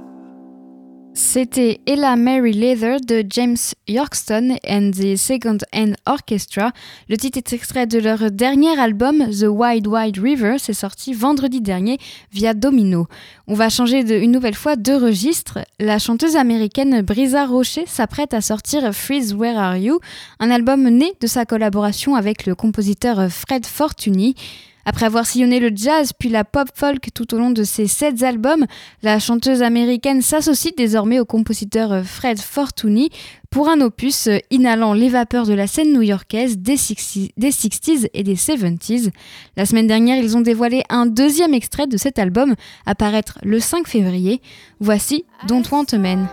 C'était 1.35 1.80
Ella 1.89 2.14
Mary 2.14 2.53
Leather 2.53 3.01
de 3.01 3.24
James 3.28 3.57
Yorkston 3.89 4.57
and 4.68 4.93
the 4.93 5.16
Second 5.16 5.59
Hand 5.74 5.97
Orchestra. 6.07 6.70
Le 7.09 7.16
titre 7.16 7.39
est 7.39 7.53
extrait 7.53 7.89
de 7.89 7.99
leur 7.99 8.30
dernier 8.30 8.78
album 8.78 9.18
The 9.32 9.47
Wide 9.49 9.89
Wide 9.89 10.18
River. 10.18 10.59
C'est 10.61 10.74
sorti 10.74 11.12
vendredi 11.12 11.61
dernier 11.61 11.99
via 12.30 12.55
Domino. 12.55 13.09
On 13.49 13.55
va 13.55 13.68
changer 13.68 14.03
une 14.22 14.30
nouvelle 14.30 14.55
fois 14.55 14.76
de 14.76 14.93
registre. 14.93 15.59
La 15.80 15.99
chanteuse 15.99 16.37
américaine 16.37 17.03
Brisa 17.03 17.47
Rocher 17.47 17.87
s'apprête 17.87 18.32
à 18.32 18.41
sortir 18.41 18.95
Freeze 18.95 19.35
Where 19.35 19.59
Are 19.59 19.76
You, 19.76 19.99
un 20.39 20.53
album 20.53 20.89
né 20.89 21.14
de 21.20 21.26
sa 21.26 21.45
collaboration 21.45 22.14
avec 22.14 22.47
le 22.47 22.55
compositeur 22.55 23.28
Fred 23.28 23.66
Fortuny. 23.66 24.37
Après 24.85 25.07
avoir 25.07 25.26
sillonné 25.26 25.61
le 25.61 25.70
jazz 25.74 26.12
puis 26.18 26.28
la 26.28 26.45
pop 26.45 26.68
folk 26.74 27.09
tout 27.14 27.35
au 27.35 27.39
long 27.39 27.51
de 27.51 27.62
ses 27.62 27.87
sept 27.87 28.22
albums, 28.22 28.66
la 29.03 29.18
chanteuse 29.18 29.62
américaine 29.62 30.22
s'associe 30.22 30.74
désormais 30.76 31.20
au 31.20 31.24
compositeur 31.24 32.05
Fred 32.05 32.39
Fortuny 32.39 33.11
pour 33.51 33.68
un 33.68 33.80
opus 33.80 34.28
inhalant 34.51 34.95
les 34.95 35.09
vapeurs 35.09 35.47
de 35.47 35.55
la 35.55 35.66
scène 35.66 35.93
new-yorkaise 35.93 36.59
des 36.59 36.76
60s 36.76 38.09
et 38.12 38.22
des 38.22 38.35
70s. 38.35 39.11
La 39.57 39.64
semaine 39.64 39.87
dernière, 39.87 40.16
ils 40.16 40.37
ont 40.37 40.41
dévoilé 40.41 40.82
un 40.89 41.07
deuxième 41.07 41.55
extrait 41.55 41.87
de 41.87 41.97
cet 41.97 42.18
album, 42.18 42.55
à 42.85 42.95
paraître 42.95 43.39
le 43.43 43.61
5 43.61 43.87
février. 43.87 44.43
Voici 44.80 45.24
Don't 45.47 45.62
Want 45.70 45.87
a 45.93 45.99
Man. 45.99 46.28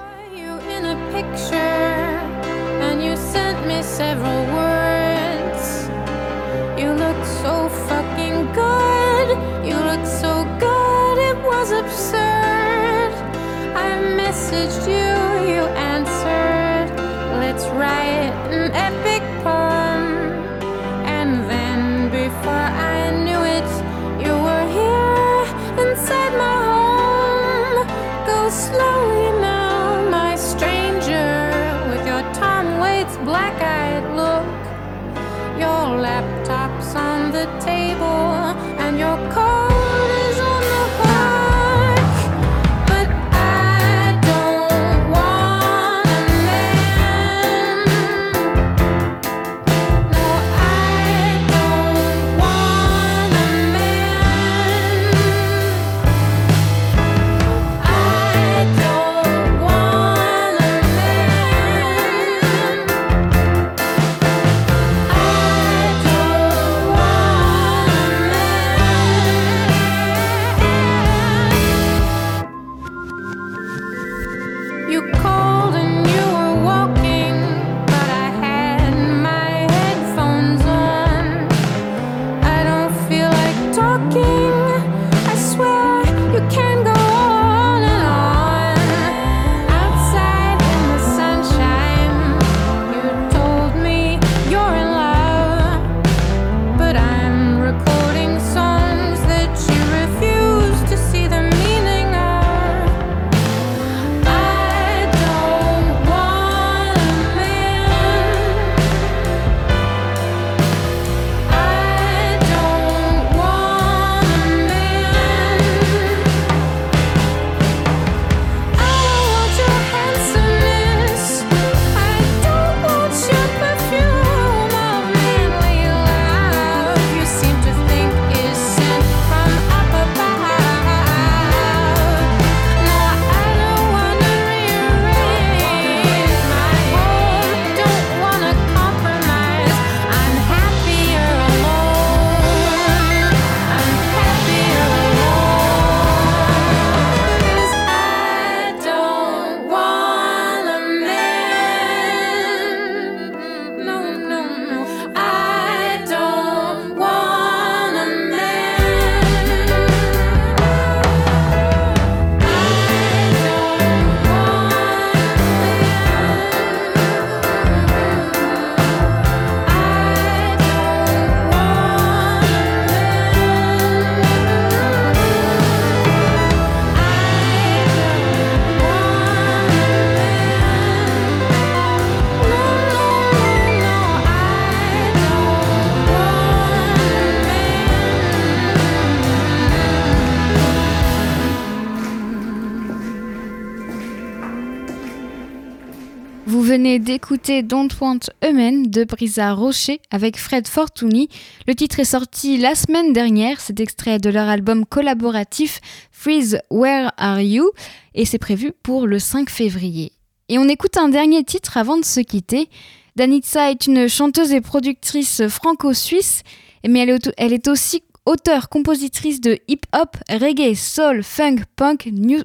D'écouter 197.22 197.61
Don't 197.61 197.89
Want 198.01 198.19
a 198.41 198.51
de 198.51 199.03
Brisa 199.03 199.53
Rocher 199.53 200.01
avec 200.09 200.39
Fred 200.39 200.67
Fortuny. 200.67 201.30
Le 201.67 201.76
titre 201.76 201.99
est 201.99 202.05
sorti 202.05 202.57
la 202.57 202.74
semaine 202.74 203.13
dernière, 203.13 203.61
c'est 203.61 203.80
extrait 203.80 204.17
de 204.17 204.32
leur 204.32 204.49
album 204.49 204.88
collaboratif 204.88 205.82
Freeze 206.11 206.57
Where 206.72 207.11
Are 207.17 207.39
You? 207.39 207.69
Et 208.15 208.26
c'est 208.26 208.39
prévu 208.39 208.72
pour 208.82 209.05
le 209.05 209.19
5 209.19 209.51
février. 209.51 210.13
Et 210.49 210.57
on 210.57 210.67
écoute 210.67 210.97
un 210.97 211.09
dernier 211.09 211.43
titre 211.43 211.78
avant 211.78 211.97
de 211.97 212.05
se 212.05 212.22
quitter. 212.22 212.69
Danitza 213.15 213.69
est 213.69 213.86
une 213.86 214.07
chanteuse 214.07 214.51
et 214.51 214.61
productrice 214.61 215.47
franco-suisse, 215.47 216.41
mais 216.88 217.05
elle 217.38 217.53
est 217.53 217.67
aussi 217.67 218.01
auteure, 218.26 218.69
compositrice 218.69 219.41
de 219.41 219.57
hip-hop, 219.67 220.17
reggae, 220.30 220.76
soul, 220.76 221.24
funk, 221.24 221.57
punk, 221.76 222.09
new, 222.11 222.41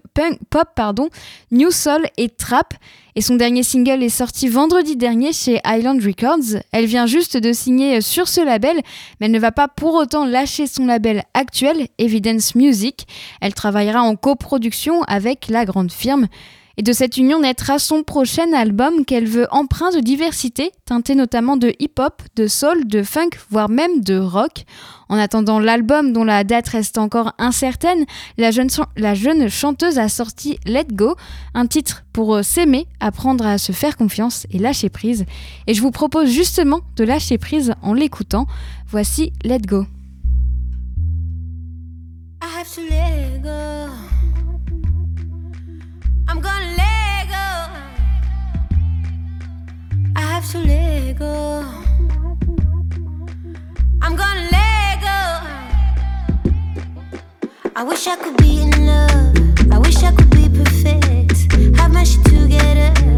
pop, 0.50 0.68
pardon, 0.74 1.08
new 1.50 1.70
soul 1.70 2.06
et 2.16 2.28
trap. 2.28 2.74
Et 3.14 3.22
son 3.22 3.36
dernier 3.36 3.62
single 3.62 4.02
est 4.02 4.10
sorti 4.10 4.48
vendredi 4.48 4.96
dernier 4.96 5.32
chez 5.32 5.60
Island 5.64 6.02
Records. 6.02 6.60
Elle 6.72 6.84
vient 6.84 7.06
juste 7.06 7.36
de 7.36 7.52
signer 7.52 8.00
sur 8.02 8.28
ce 8.28 8.42
label, 8.42 8.76
mais 9.20 9.26
elle 9.26 9.32
ne 9.32 9.38
va 9.38 9.52
pas 9.52 9.68
pour 9.68 9.94
autant 9.94 10.26
lâcher 10.26 10.66
son 10.66 10.86
label 10.86 11.24
actuel, 11.32 11.88
Evidence 11.98 12.54
Music. 12.54 13.06
Elle 13.40 13.54
travaillera 13.54 14.02
en 14.02 14.16
coproduction 14.16 15.02
avec 15.04 15.48
la 15.48 15.64
grande 15.64 15.92
firme. 15.92 16.26
Et 16.78 16.82
de 16.82 16.92
cette 16.92 17.16
union 17.16 17.40
naîtra 17.40 17.78
son 17.78 18.02
prochain 18.02 18.52
album 18.52 19.06
qu'elle 19.06 19.26
veut 19.26 19.46
empreint 19.50 19.90
de 19.92 20.00
diversité, 20.00 20.72
teinté 20.84 21.14
notamment 21.14 21.56
de 21.56 21.72
hip-hop, 21.78 22.22
de 22.36 22.46
soul, 22.46 22.86
de 22.86 23.02
funk, 23.02 23.30
voire 23.48 23.70
même 23.70 24.02
de 24.02 24.18
rock. 24.18 24.64
En 25.08 25.16
attendant 25.16 25.58
l'album 25.58 26.12
dont 26.12 26.24
la 26.24 26.44
date 26.44 26.68
reste 26.68 26.98
encore 26.98 27.32
incertaine, 27.38 28.04
la 28.36 28.50
jeune, 28.50 28.68
la 28.96 29.14
jeune 29.14 29.48
chanteuse 29.48 29.98
a 29.98 30.10
sorti 30.10 30.58
Let 30.66 30.88
Go, 30.92 31.16
un 31.54 31.66
titre 31.66 32.04
pour 32.12 32.34
euh, 32.34 32.42
s'aimer, 32.42 32.86
apprendre 33.00 33.46
à 33.46 33.56
se 33.56 33.72
faire 33.72 33.96
confiance 33.96 34.46
et 34.50 34.58
lâcher 34.58 34.90
prise. 34.90 35.24
Et 35.66 35.72
je 35.72 35.80
vous 35.80 35.92
propose 35.92 36.28
justement 36.28 36.80
de 36.96 37.04
lâcher 37.04 37.38
prise 37.38 37.72
en 37.80 37.94
l'écoutant. 37.94 38.46
Voici 38.86 39.32
Let 39.44 39.60
Go. 39.60 39.86
I 42.42 42.60
have 42.60 42.70
to 42.74 42.82
let 42.82 43.42
go. 43.42 43.85
Have 50.36 50.50
to 50.50 50.58
let 50.58 51.18
go. 51.18 51.64
I'm 54.02 54.16
gonna 54.16 54.48
let 54.52 55.00
go. 55.00 55.18
I 57.74 57.82
wish 57.82 58.06
I 58.06 58.16
could 58.16 58.36
be 58.36 58.60
in 58.60 58.70
love. 58.86 59.72
I 59.72 59.78
wish 59.78 59.96
I 60.02 60.12
could 60.12 60.28
be 60.28 60.50
perfect. 60.50 61.50
Have 61.78 61.90
my 61.90 62.04
shit 62.04 62.22
together. 62.26 63.15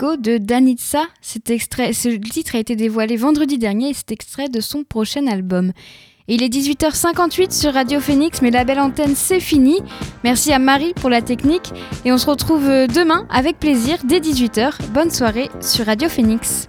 De 0.00 0.38
Danitza. 0.38 1.02
Cet 1.20 1.50
extrait, 1.50 1.92
ce 1.92 2.08
titre 2.08 2.54
a 2.56 2.58
été 2.58 2.74
dévoilé 2.74 3.16
vendredi 3.16 3.58
dernier 3.58 3.90
et 3.90 3.94
c'est 3.94 4.12
extrait 4.12 4.48
de 4.48 4.60
son 4.60 4.82
prochain 4.82 5.26
album. 5.26 5.72
Il 6.26 6.42
est 6.42 6.48
18h58 6.48 7.50
sur 7.50 7.74
Radio 7.74 8.00
Phoenix, 8.00 8.40
mais 8.40 8.50
la 8.50 8.64
belle 8.64 8.80
antenne 8.80 9.14
c'est 9.14 9.40
fini. 9.40 9.80
Merci 10.24 10.52
à 10.52 10.58
Marie 10.58 10.94
pour 10.94 11.10
la 11.10 11.22
technique 11.22 11.72
et 12.04 12.12
on 12.12 12.18
se 12.18 12.26
retrouve 12.26 12.66
demain 12.66 13.26
avec 13.30 13.58
plaisir 13.58 13.98
dès 14.04 14.20
18h. 14.20 14.72
Bonne 14.92 15.10
soirée 15.10 15.50
sur 15.60 15.86
Radio 15.86 16.08
Phoenix. 16.08 16.68